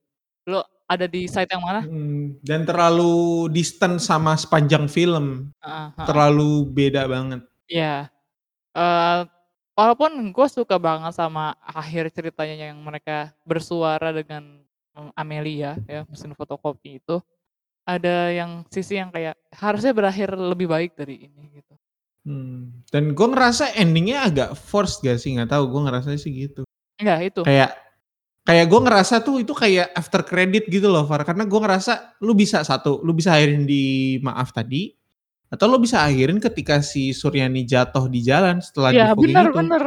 Lo 0.49 0.65
ada 0.87 1.07
di 1.11 1.27
side 1.27 1.51
yang 1.51 1.63
mana? 1.63 1.83
hmm, 1.83 2.43
dan 2.47 2.63
terlalu 2.63 3.51
distant 3.51 3.99
sama 3.99 4.39
sepanjang 4.39 4.87
film 4.87 5.51
Heeh, 5.59 5.89
heeh. 5.99 6.07
terlalu 6.07 6.63
beda 6.71 7.11
banget 7.11 7.43
Iya. 7.67 8.07
Eh 8.71 9.21
walaupun 9.77 10.33
gue 10.33 10.47
suka 10.49 10.79
banget 10.81 11.13
sama 11.13 11.53
akhir 11.61 12.09
ceritanya 12.15 12.73
yang 12.73 12.79
mereka 12.81 13.35
bersuara 13.45 14.15
dengan 14.15 14.63
mm, 14.97 15.13
Amelia 15.13 15.77
ya 15.85 16.07
mesin 16.09 16.33
fotokopi 16.33 17.03
itu 17.03 17.21
ada 17.87 18.31
yang 18.35 18.67
sisi 18.73 18.99
yang 18.99 19.13
kayak 19.15 19.37
harusnya 19.55 19.93
berakhir 19.95 20.35
lebih 20.35 20.67
baik 20.67 20.95
dari 20.99 21.29
ini 21.29 21.61
gitu. 21.61 21.75
Hmm, 22.27 22.83
dan 22.91 23.15
gue 23.15 23.29
ngerasa 23.31 23.71
endingnya 23.79 24.27
agak 24.27 24.59
forced 24.59 24.99
gak 24.99 25.23
sih 25.23 25.39
nggak 25.39 25.47
tahu 25.47 25.71
gue 25.71 25.81
ngerasa 25.87 26.11
sih 26.19 26.35
gitu 26.35 26.67
Enggak 26.99 27.19
itu. 27.23 27.41
kayak 27.47 27.71
kayak 28.43 28.67
gue 28.67 28.81
ngerasa 28.83 29.15
tuh 29.23 29.39
itu 29.39 29.55
kayak 29.55 29.95
after 29.95 30.27
credit 30.27 30.67
gitu 30.67 30.91
loh 30.91 31.07
Far 31.07 31.23
karena 31.23 31.47
gue 31.47 31.61
ngerasa 31.63 32.19
lu 32.27 32.35
bisa 32.35 32.67
satu 32.67 32.99
lu 33.07 33.15
bisa 33.15 33.31
akhirin 33.39 33.63
di 33.63 34.19
maaf 34.27 34.51
tadi 34.51 34.91
atau 35.47 35.71
lu 35.71 35.79
bisa 35.79 36.03
akhirin 36.03 36.43
ketika 36.43 36.83
si 36.83 37.15
Suryani 37.15 37.63
jatuh 37.63 38.11
di 38.11 38.19
jalan 38.19 38.59
setelah 38.59 38.91
Iya 38.91 39.05
difogging 39.15 39.23
bener 39.31 39.47
itu 39.47 39.59
bener. 39.63 39.83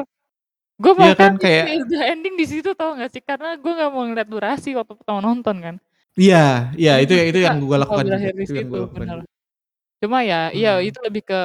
Gue 0.80 0.94
Iya 0.96 1.00
bahkan 1.12 1.36
kan 1.36 1.44
kayak 1.44 1.64
udah 1.92 2.04
ending 2.08 2.36
di 2.40 2.46
situ 2.48 2.72
tau 2.72 2.96
gak 2.96 3.12
sih? 3.12 3.20
Karena 3.20 3.60
gue 3.60 3.68
gak 3.68 3.92
mau 3.92 4.08
ngeliat 4.08 4.32
durasi 4.32 4.80
waktu 4.80 4.96
pertama 4.96 5.20
nonton 5.20 5.60
kan. 5.60 5.76
iya 6.16 6.72
iya 6.80 7.04
itu 7.04 7.12
itu 7.12 7.44
yang 7.44 7.60
gue 7.60 7.76
lakukan 7.76 8.08
juga 8.08 8.32
di 8.32 8.44
itu 8.44 8.54
yang 8.56 8.68
gue 8.72 8.80
lakukan 8.88 9.00
bener. 9.04 9.20
Cuma 10.00 10.24
ya 10.24 10.48
iya 10.52 10.80
Hmm. 10.80 10.88
itu 10.88 11.00
lebih 11.04 11.24
ke 11.28 11.40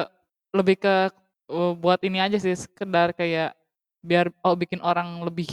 lebih 0.55 0.79
ke 0.79 0.95
uh, 1.51 1.73
buat 1.75 1.99
ini 2.01 2.23
aja 2.23 2.39
sih 2.39 2.55
sekedar 2.55 3.11
kayak 3.11 3.51
biar 3.99 4.31
oh 4.41 4.55
bikin 4.55 4.79
orang 4.79 5.19
lebih 5.21 5.49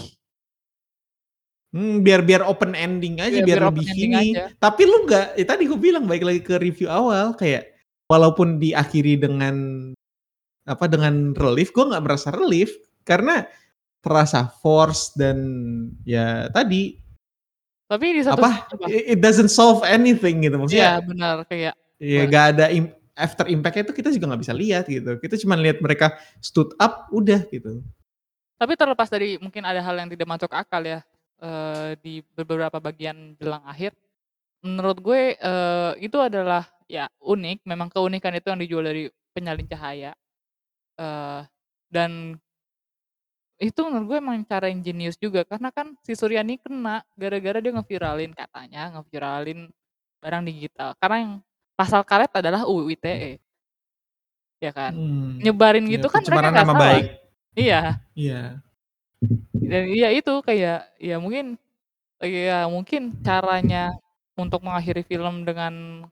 Hmm, 1.72 2.04
biar 2.04 2.20
biar 2.20 2.44
open 2.44 2.76
ending 2.76 3.16
aja 3.16 3.40
Iya, 3.40 3.48
biar, 3.48 3.58
biar 3.64 3.72
lebih 3.72 3.86
ini 3.96 4.36
aja. 4.36 4.52
tapi 4.60 4.84
lu 4.84 5.08
nggak 5.08 5.40
ya 5.40 5.44
tadi 5.48 5.64
gue 5.64 5.80
bilang 5.80 6.04
baik 6.04 6.20
lagi 6.20 6.40
ke 6.44 6.60
review 6.60 6.84
awal 6.92 7.32
kayak 7.32 7.72
walaupun 8.12 8.60
diakhiri 8.60 9.16
dengan 9.16 9.56
apa 10.68 10.84
dengan 10.84 11.32
relief 11.32 11.72
gue 11.72 11.80
nggak 11.88 12.04
merasa 12.04 12.28
relief 12.28 12.76
karena 13.08 13.48
terasa 14.04 14.52
force 14.60 15.16
dan 15.16 15.40
ya 16.04 16.52
tadi 16.52 17.00
Tapi 17.88 18.06
di 18.16 18.20
satu 18.20 18.36
apa 18.44 18.68
apa? 18.68 18.86
it 18.92 19.24
doesn't 19.24 19.48
solve 19.48 19.80
anything 19.80 20.44
gitu 20.44 20.60
Iya 20.60 20.60
maksudnya 20.60 20.92
benar 21.08 21.36
kayak 21.48 21.74
ya 21.96 22.20
Bener. 22.20 22.28
gak 22.28 22.44
ada 22.52 22.66
im- 22.68 22.92
after 23.16 23.46
impact 23.48 23.76
itu 23.84 23.92
kita 23.92 24.08
juga 24.12 24.32
nggak 24.32 24.42
bisa 24.42 24.54
lihat 24.56 24.84
gitu 24.88 25.20
kita 25.20 25.36
cuma 25.44 25.56
lihat 25.58 25.80
mereka 25.84 26.16
stood 26.40 26.72
up 26.80 27.08
udah 27.12 27.44
gitu 27.48 27.84
Tapi 28.62 28.78
terlepas 28.78 29.10
dari 29.10 29.42
mungkin 29.42 29.66
ada 29.66 29.82
hal 29.82 29.98
yang 29.98 30.06
tidak 30.06 30.22
masuk 30.30 30.54
akal 30.54 30.78
ya 30.86 31.02
eh, 31.42 31.98
di 31.98 32.22
beberapa 32.38 32.78
bagian 32.78 33.34
jelang 33.34 33.66
akhir, 33.66 33.90
menurut 34.62 35.02
gue 35.02 35.34
eh, 35.34 35.92
itu 35.98 36.14
adalah 36.22 36.70
ya 36.86 37.10
unik. 37.18 37.66
Memang 37.66 37.90
keunikan 37.90 38.30
itu 38.38 38.46
yang 38.54 38.62
dijual 38.62 38.86
dari 38.86 39.10
penyalin 39.34 39.66
cahaya. 39.66 40.14
eh 40.94 41.42
dan 41.90 42.38
itu 43.62 43.80
menurut 43.86 44.06
gue 44.10 44.18
emang 44.18 44.42
cara 44.46 44.66
yang 44.70 44.82
jenius 44.82 45.18
juga 45.18 45.46
karena 45.46 45.70
kan 45.70 45.94
si 46.02 46.14
Suryani 46.18 46.58
kena 46.58 47.02
gara-gara 47.14 47.58
dia 47.62 47.70
ngeviralin 47.74 48.32
katanya 48.34 48.90
ngeviralin 48.98 49.70
barang 50.18 50.42
digital 50.50 50.98
karena 50.98 51.16
yang 51.22 51.32
pasal 51.74 52.04
karet 52.04 52.30
adalah 52.32 52.64
UU 52.68 52.92
ITE 52.94 53.40
ya 54.62 54.70
kan? 54.70 54.94
Hmm, 54.94 55.42
nyebarin 55.42 55.82
ya, 55.90 55.98
gitu 55.98 56.06
kan 56.06 56.22
mereka 56.22 56.54
nggak 56.54 56.68
salah. 56.70 56.78
baik. 56.78 57.06
Iya. 57.58 57.80
Iya. 58.14 58.42
Dan 59.52 59.82
iya 59.90 60.08
itu 60.14 60.32
kayak 60.46 60.86
ya 61.02 61.16
mungkin 61.18 61.58
ya 62.22 62.70
mungkin 62.70 63.18
caranya 63.26 63.90
untuk 64.38 64.62
mengakhiri 64.62 65.02
film 65.02 65.42
dengan 65.42 66.06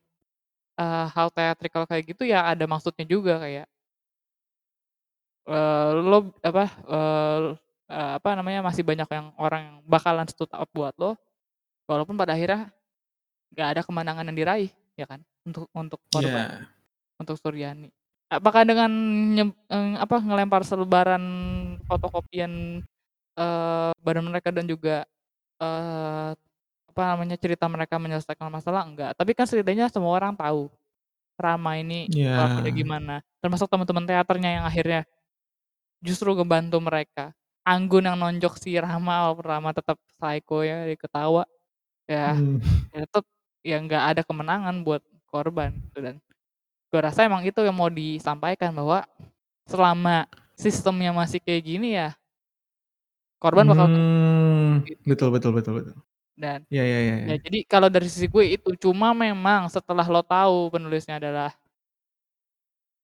eh, 0.75 1.07
hal 1.15 1.31
teatrikal 1.31 1.87
kayak 1.87 2.15
gitu 2.15 2.27
ya 2.27 2.51
ada 2.51 2.67
maksudnya 2.67 3.07
juga 3.07 3.39
kayak 3.39 3.67
eh, 5.47 5.91
lo 6.03 6.35
apa 6.43 6.65
eh, 6.67 7.39
eh, 7.91 8.11
apa 8.19 8.29
namanya 8.39 8.61
masih 8.67 8.83
banyak 8.83 9.07
yang 9.11 9.27
orang 9.39 9.61
yang 9.67 9.77
bakalan 9.87 10.27
stood 10.27 10.51
up 10.51 10.67
buat 10.75 10.95
lo 10.99 11.15
walaupun 11.87 12.15
pada 12.19 12.35
akhirnya 12.35 12.71
nggak 13.55 13.69
ada 13.79 13.83
kemenangan 13.83 14.27
yang 14.31 14.39
diraih 14.39 14.71
ya 14.95 15.07
kan? 15.07 15.21
Untuk 15.47 15.67
untuk 15.75 16.01
korban. 16.11 16.65
Iya 16.65 16.81
untuk 17.21 17.37
Suryani. 17.37 17.93
Apakah 18.33 18.65
dengan 18.65 18.91
eh, 19.45 19.95
apa 20.01 20.17
ngelempar 20.25 20.65
selebaran 20.65 21.25
fotokopian 21.85 22.81
eh, 23.37 23.93
badan 24.01 24.25
mereka 24.33 24.49
dan 24.49 24.65
juga 24.65 25.05
eh, 25.61 26.31
apa 26.91 27.03
namanya 27.15 27.37
cerita 27.37 27.69
mereka 27.69 28.01
menyelesaikan 28.01 28.49
masalah? 28.49 28.89
Enggak. 28.89 29.13
Tapi 29.15 29.37
kan 29.37 29.45
setidaknya 29.45 29.93
semua 29.93 30.17
orang 30.17 30.33
tahu 30.33 30.73
Rama 31.41 31.73
ini 31.81 32.05
iya. 32.13 32.37
kelakuannya 32.37 32.73
gimana. 32.73 33.15
Termasuk 33.41 33.69
teman-teman 33.69 34.05
teaternya 34.05 34.51
yang 34.61 34.65
akhirnya 34.65 35.01
justru 36.01 36.33
ngebantu 36.33 36.81
mereka. 36.81 37.33
Anggun 37.65 38.09
yang 38.09 38.17
nonjok 38.17 38.57
si 38.57 38.77
Rama 38.77 39.29
walaupun 39.29 39.47
Rama 39.47 39.71
tetap 39.73 40.01
psycho 40.17 40.65
ya 40.65 40.89
dia 40.89 40.97
ketawa. 40.97 41.45
Ya 42.11 42.35
Hmm. 42.35 42.59
ya 42.93 43.07
tetap 43.07 43.25
ya 43.65 43.77
nggak 43.81 44.03
ada 44.17 44.23
kemenangan 44.25 44.83
buat 44.87 45.03
korban 45.31 45.77
gitu. 45.89 45.99
dan 46.05 46.17
gue 46.91 47.01
rasa 47.01 47.27
emang 47.29 47.43
itu 47.47 47.61
yang 47.63 47.77
mau 47.77 47.91
disampaikan 47.91 48.75
bahwa 48.75 49.07
selama 49.69 50.27
sistemnya 50.59 51.11
masih 51.15 51.39
kayak 51.43 51.63
gini 51.65 51.97
ya 51.99 52.15
korban 53.41 53.67
bakal 53.71 53.87
Hmm, 53.91 54.85
gitu. 54.85 55.03
betul 55.09 55.29
betul 55.35 55.51
betul 55.57 55.73
betul. 55.81 55.97
dan 56.39 56.65
Ya 56.71 56.85
ya 56.87 56.99
ya. 57.03 57.15
ya 57.27 57.35
ya. 57.35 57.37
jadi 57.45 57.59
kalau 57.67 57.89
dari 57.91 58.07
sisi 58.09 58.27
gue 58.31 58.45
itu 58.57 58.71
cuma 58.79 59.13
memang 59.13 59.67
setelah 59.69 60.07
lo 60.07 60.23
tahu 60.23 60.71
penulisnya 60.73 61.19
adalah 61.21 61.51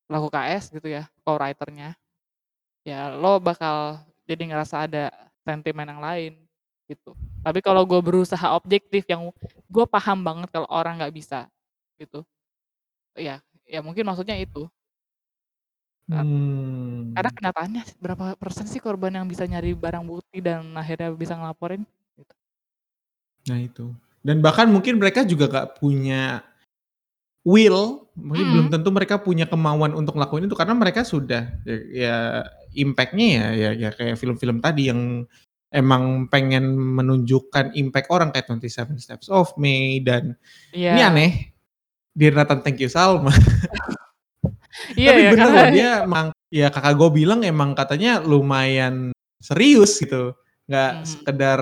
laku 0.06 0.28
KS 0.30 0.70
gitu 0.70 0.86
ya 0.86 1.10
co-writernya 1.26 1.98
ya 2.86 3.10
lo 3.14 3.42
bakal 3.42 3.98
jadi 4.30 4.42
ngerasa 4.54 4.86
ada 4.86 5.10
sentimen 5.42 5.86
yang 5.90 6.02
lain 6.02 6.45
gitu 6.86 7.12
tapi 7.42 7.60
kalau 7.62 7.82
gue 7.82 7.98
berusaha 7.98 8.54
objektif 8.54 9.06
yang 9.06 9.30
gue 9.70 9.84
paham 9.86 10.22
banget 10.22 10.48
kalau 10.50 10.68
orang 10.70 10.98
nggak 10.98 11.14
bisa 11.14 11.46
gitu 11.98 12.22
ya 13.18 13.42
ya 13.66 13.80
mungkin 13.82 14.06
maksudnya 14.06 14.38
itu 14.38 14.66
Hmm. 16.06 17.18
karena 17.18 17.34
kenyataannya 17.34 17.82
berapa 17.98 18.38
persen 18.38 18.70
sih 18.70 18.78
korban 18.78 19.10
yang 19.10 19.26
bisa 19.26 19.42
nyari 19.42 19.74
barang 19.74 20.06
bukti 20.06 20.38
dan 20.38 20.70
akhirnya 20.78 21.10
bisa 21.10 21.34
ngelaporin 21.34 21.82
Nah 23.46 23.58
itu. 23.62 23.94
Dan 24.26 24.42
bahkan 24.42 24.66
mungkin 24.66 24.98
mereka 24.98 25.22
juga 25.22 25.46
gak 25.46 25.78
punya 25.78 26.42
will, 27.46 28.10
mungkin 28.18 28.42
Mm. 28.42 28.52
belum 28.58 28.68
tentu 28.74 28.88
mereka 28.90 29.22
punya 29.22 29.46
kemauan 29.46 29.94
untuk 29.94 30.18
ngelakuin 30.18 30.50
itu 30.50 30.58
karena 30.58 30.74
mereka 30.74 31.06
sudah 31.06 31.46
ya, 31.62 31.76
ya 31.94 32.16
impactnya 32.74 33.26
ya, 33.26 33.46
ya 33.54 33.70
ya 33.86 33.88
kayak 33.94 34.18
film-film 34.18 34.58
tadi 34.58 34.90
yang 34.90 35.22
emang 35.76 36.24
pengen 36.32 36.72
menunjukkan 36.72 37.76
impact 37.76 38.08
orang 38.08 38.32
kayak 38.32 38.48
27 38.48 38.96
Steps 38.96 39.28
of 39.28 39.52
May 39.60 40.00
dan 40.00 40.32
ini 40.72 40.88
Iya. 40.88 41.12
aneh. 41.12 41.32
Nathan 42.16 42.64
Thank 42.64 42.80
You 42.80 42.88
Salma. 42.88 43.28
Iya 44.92 45.08
Tapi 45.12 45.20
ya 45.24 45.30
bener 45.32 45.40
karena 45.40 45.56
loh 45.56 45.66
dia 45.72 45.90
emang 46.04 46.26
ya 46.52 46.68
kakak 46.68 46.94
gue 47.00 47.10
bilang 47.10 47.40
emang 47.42 47.72
katanya 47.72 48.20
lumayan 48.20 49.08
serius 49.40 49.96
gitu. 50.00 50.36
Nggak 50.68 50.92
Mhm. 50.92 51.04
sekedar 51.04 51.60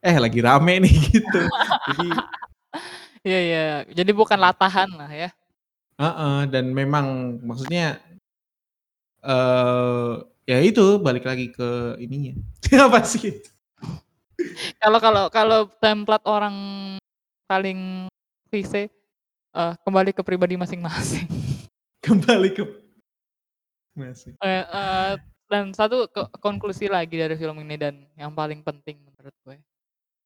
eh 0.00 0.16
lagi 0.20 0.40
rame 0.44 0.74
nih 0.84 0.94
gitu. 1.12 1.40
Jadi 1.88 2.08
Iya 3.28 3.38
iya. 3.40 3.64
Jadi 3.88 4.10
bukan 4.12 4.36
latahan 4.36 4.92
lah 4.92 5.08
ya. 5.08 5.30
Heeh, 5.96 6.38
dan 6.52 6.68
memang 6.76 7.38
maksudnya 7.40 7.96
eh 9.24 10.12
ya 10.44 10.60
itu 10.60 11.00
balik 11.00 11.24
lagi 11.24 11.50
ke 11.52 11.96
ininya. 12.00 12.36
Apa 12.88 13.04
sih? 13.04 13.40
Kalau 14.80 14.98
kalau 15.00 15.24
kalau 15.32 15.60
template 15.80 16.26
orang 16.28 16.56
paling 17.48 18.08
klise 18.52 18.88
eh, 19.54 19.74
kembali 19.84 20.10
ke 20.12 20.22
pribadi 20.26 20.58
masing-masing. 20.58 21.26
Kembali 22.04 22.52
ke 22.52 22.64
masih. 23.96 24.36
Eh, 24.42 24.64
eh, 24.66 25.12
dan 25.48 25.72
satu 25.72 26.10
ke- 26.10 26.28
konklusi 26.42 26.90
lagi 26.90 27.16
dari 27.16 27.38
film 27.38 27.56
ini 27.62 27.76
dan 27.78 27.94
yang 28.18 28.34
paling 28.34 28.60
penting 28.60 29.00
menurut 29.00 29.32
gue. 29.46 29.56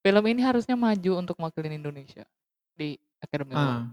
Film 0.02 0.24
ini 0.30 0.40
harusnya 0.42 0.74
maju 0.74 1.12
untuk 1.20 1.36
mewakili 1.38 1.74
Indonesia 1.74 2.24
di 2.74 2.96
Academy 3.20 3.54
Award. 3.54 3.68
Ah. 3.68 3.84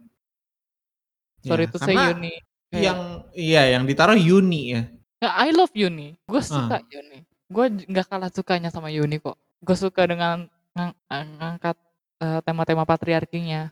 Sorry 1.45 1.65
Ya, 1.67 1.71
to 1.73 1.77
say 1.77 1.93
karena. 1.93 2.31
Kayak, 2.65 2.81
Yang 2.81 2.99
iya 3.37 3.61
yang 3.77 3.83
ditaruh 3.85 4.17
Yuni 4.17 4.61
ya. 4.73 4.81
I 5.27 5.49
love 5.49 5.73
Yuni. 5.73 6.13
Gue 6.23 6.39
Ah. 6.39 6.45
suka 6.45 6.77
Yuni. 6.87 7.19
Gue 7.45 7.65
j- 7.71 7.85
nggak 7.85 8.07
kalah 8.07 8.29
sukanya 8.29 8.69
sama 8.69 8.89
Yuni 8.89 9.17
kok. 9.17 9.33
Gue 9.59 9.73
suka 9.73 10.05
dengan 10.05 10.45
ngang- 10.71 10.97
eh, 11.09 11.25
ngangkat 11.39 11.77
eh, 12.15 12.39
tema-tema 12.41 12.83
patriarkinya. 12.83 13.69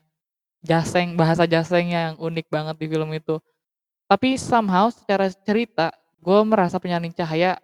Jaseng, 0.59 1.15
bahasa 1.15 1.43
jasengnya 1.43 2.11
yang 2.11 2.15
unik 2.17 2.47
banget 2.47 2.75
di 2.75 2.87
film 2.87 3.09
itu. 3.11 3.39
Tapi 4.05 4.35
somehow 4.35 4.87
secara 4.87 5.27
cerita, 5.27 5.91
gue 6.19 6.39
merasa 6.43 6.75
penyalin 6.75 7.11
cahaya 7.11 7.59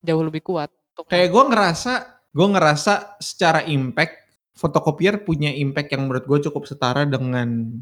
jauh 0.00 0.22
lebih 0.22 0.42
kuat. 0.42 0.70
Untuk 0.92 1.06
Kayak 1.06 1.30
gue 1.30 1.44
ngerasa 1.46 1.92
gue 2.30 2.46
ngerasa 2.46 2.92
secara 3.18 3.66
impact 3.66 4.14
fotokopier 4.54 5.18
punya 5.18 5.50
impact 5.50 5.90
yang 5.90 6.06
menurut 6.06 6.24
gue 6.24 6.38
cukup 6.46 6.62
setara 6.64 7.02
dengan 7.02 7.78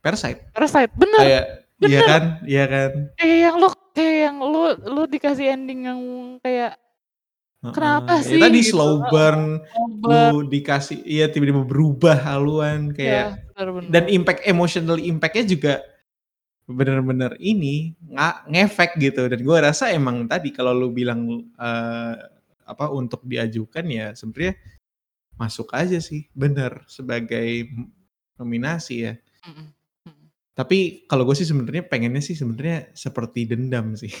Parasite. 0.00 0.52
Parasite, 0.52 0.92
bener. 0.96 1.20
Kayak 1.20 1.44
iya 1.80 2.00
kan? 2.04 2.22
Iya 2.44 2.64
kan? 2.64 2.90
Kayak 3.16 3.38
yang 3.40 3.56
kayak 3.56 3.72
yang 4.34 4.50
lu, 4.50 4.62
lu 4.90 5.02
dikasih 5.06 5.46
ending 5.54 5.86
yang 5.86 6.00
kayak 6.42 6.74
Kenapa 7.72 8.20
Heeh. 8.20 8.28
sih 8.28 8.36
Ya 8.36 8.44
tadi 8.44 8.60
gitu? 8.60 8.76
slow 8.76 9.00
burn, 9.08 9.56
over. 9.72 10.04
lu 10.04 10.44
dikasih 10.52 11.00
iya 11.00 11.32
tiba-tiba 11.32 11.64
berubah 11.64 12.12
haluan 12.20 12.92
kayak 12.92 13.40
Ya, 13.40 13.52
bener-bener. 13.56 13.88
dan 13.88 14.04
impact 14.12 14.44
emotional 14.44 15.00
impactnya 15.00 15.44
juga 15.48 15.74
bener-bener 16.68 17.36
ini 17.40 17.96
nggak 18.04 18.34
ngefek 18.52 18.90
gitu 19.00 19.28
dan 19.32 19.40
gue 19.40 19.56
rasa 19.64 19.92
emang 19.96 20.28
tadi 20.28 20.52
kalau 20.52 20.76
lu 20.76 20.92
bilang 20.92 21.24
eh, 21.56 22.14
apa 22.68 22.92
untuk 22.92 23.24
diajukan 23.24 23.84
ya 23.88 24.12
sebenarnya 24.12 24.60
masuk 25.40 25.72
aja 25.72 25.96
sih, 26.04 26.28
bener 26.36 26.84
sebagai 26.84 27.64
nominasi 28.36 29.08
ya. 29.08 29.14
Mhm, 29.44 29.52
mhm. 29.56 29.66
Tapi 30.54 31.06
kalau 31.10 31.26
gue 31.26 31.34
sih 31.34 31.46
sebenarnya 31.46 31.84
pengennya 31.90 32.22
sih 32.22 32.38
sebenarnya 32.38 32.94
seperti 32.94 33.50
Dendam 33.50 33.98
sih. 33.98 34.14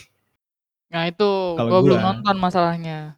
Nah 0.90 1.06
itu, 1.06 1.30
gue 1.58 1.80
belum 1.86 2.02
nonton 2.02 2.36
masalahnya. 2.42 3.14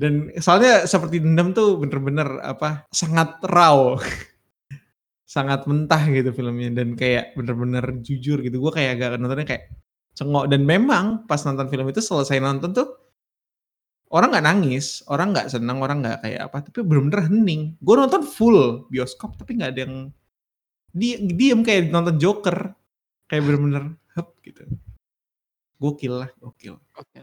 Dan 0.00 0.34
soalnya 0.42 0.86
seperti 0.90 1.22
Dendam 1.22 1.54
tuh 1.54 1.78
bener-bener 1.78 2.42
apa, 2.42 2.86
sangat 2.90 3.38
raw. 3.46 3.94
sangat 5.28 5.68
mentah 5.68 6.08
gitu 6.08 6.32
filmnya 6.32 6.72
dan 6.72 6.96
kayak 6.96 7.36
bener-bener 7.36 7.84
jujur 8.00 8.40
gitu. 8.40 8.58
Gue 8.58 8.72
kayak 8.72 8.96
agak 8.96 9.08
nontonnya 9.20 9.44
kayak 9.44 9.64
cengok 10.16 10.48
dan 10.50 10.64
memang 10.64 11.28
pas 11.28 11.38
nonton 11.44 11.68
film 11.68 11.86
itu 11.92 12.00
selesai 12.00 12.40
nonton 12.40 12.72
tuh 12.74 12.88
orang 14.08 14.32
nggak 14.32 14.46
nangis, 14.48 15.04
orang 15.12 15.36
nggak 15.36 15.52
senang, 15.52 15.78
orang 15.84 16.00
nggak 16.00 16.24
kayak 16.24 16.40
apa, 16.48 16.56
tapi 16.64 16.80
bener-bener 16.80 17.28
hening. 17.28 17.76
Gue 17.78 17.94
nonton 18.00 18.24
full 18.24 18.88
bioskop 18.88 19.36
tapi 19.36 19.60
nggak 19.60 19.70
ada 19.76 19.80
yang 19.84 19.96
di, 20.98 21.08
diem 21.32 21.62
kayak 21.62 21.94
nonton 21.94 22.18
Joker, 22.18 22.74
kayak 23.30 23.42
bener-bener 23.46 23.84
hep 24.18 24.28
gitu. 24.42 24.66
Gokil 25.78 26.26
lah, 26.26 26.30
gokil. 26.42 26.74
Oke. 26.98 27.18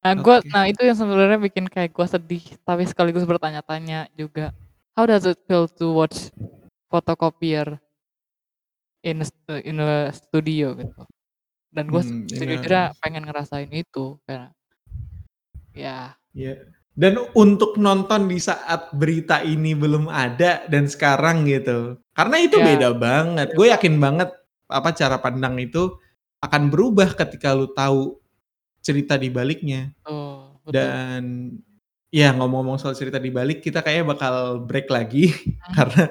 Nah 0.00 0.12
gue, 0.16 0.36
Oke. 0.40 0.48
nah 0.48 0.64
itu 0.70 0.80
yang 0.86 0.94
sebenarnya 0.96 1.38
bikin 1.42 1.66
kayak 1.66 1.90
gue 1.90 2.06
sedih, 2.06 2.44
tapi 2.62 2.86
sekaligus 2.86 3.26
bertanya-tanya 3.26 4.08
juga. 4.14 4.54
How 4.94 5.04
does 5.04 5.26
it 5.26 5.42
feel 5.44 5.66
to 5.66 5.90
watch 5.92 6.30
photocopier 6.88 7.76
in 9.02 9.20
a, 9.20 9.26
in 9.66 9.76
a 9.82 10.08
studio 10.14 10.72
gitu? 10.78 11.02
Dan 11.70 11.90
gue 11.90 12.02
Hmm, 12.02 12.26
in 12.26 12.30
a- 12.30 12.38
sejujurnya 12.38 12.84
pengen 13.02 13.26
ngerasain 13.26 13.70
itu 13.70 14.16
karena 14.24 14.54
ya 15.74 16.14
Ya. 16.30 16.54
Dan 17.00 17.16
untuk 17.32 17.80
nonton 17.80 18.28
di 18.28 18.36
saat 18.36 18.92
berita 18.92 19.40
ini 19.40 19.72
belum 19.72 20.12
ada 20.12 20.68
dan 20.68 20.84
sekarang 20.84 21.48
gitu. 21.48 21.96
Karena 22.12 22.36
itu 22.36 22.60
Ya. 22.60 22.66
beda 22.76 22.88
banget. 22.92 23.56
Gue 23.56 23.72
yakin 23.72 23.96
banget 23.96 24.28
apa 24.68 24.92
cara 24.92 25.16
pandang 25.16 25.56
itu 25.56 25.96
akan 26.44 26.68
berubah 26.68 27.16
ketika 27.16 27.56
lu 27.56 27.72
tahu 27.72 28.20
cerita 28.80 29.16
di 29.16 29.32
baliknya. 29.32 29.96
tuh 30.04 30.60
betul. 30.60 30.72
Dan 30.76 31.22
ya 32.10 32.36
ngomong-ngomong 32.36 32.76
soal 32.76 32.92
cerita 32.92 33.16
di 33.16 33.32
balik, 33.32 33.64
kita 33.64 33.80
kayaknya 33.80 34.04
bakal 34.12 34.34
break 34.60 34.92
lagi 34.92 35.32
Hmm. 35.32 35.72
karena 35.80 36.04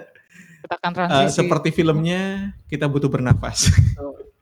kita 0.59 0.73
akan 0.75 0.91
transisi. 0.91 1.37
seperti 1.37 1.69
filmnya 1.69 2.21
kita 2.65 2.89
butuh 2.89 3.07
bernafas. 3.07 3.69
Tuh. 3.93 4.28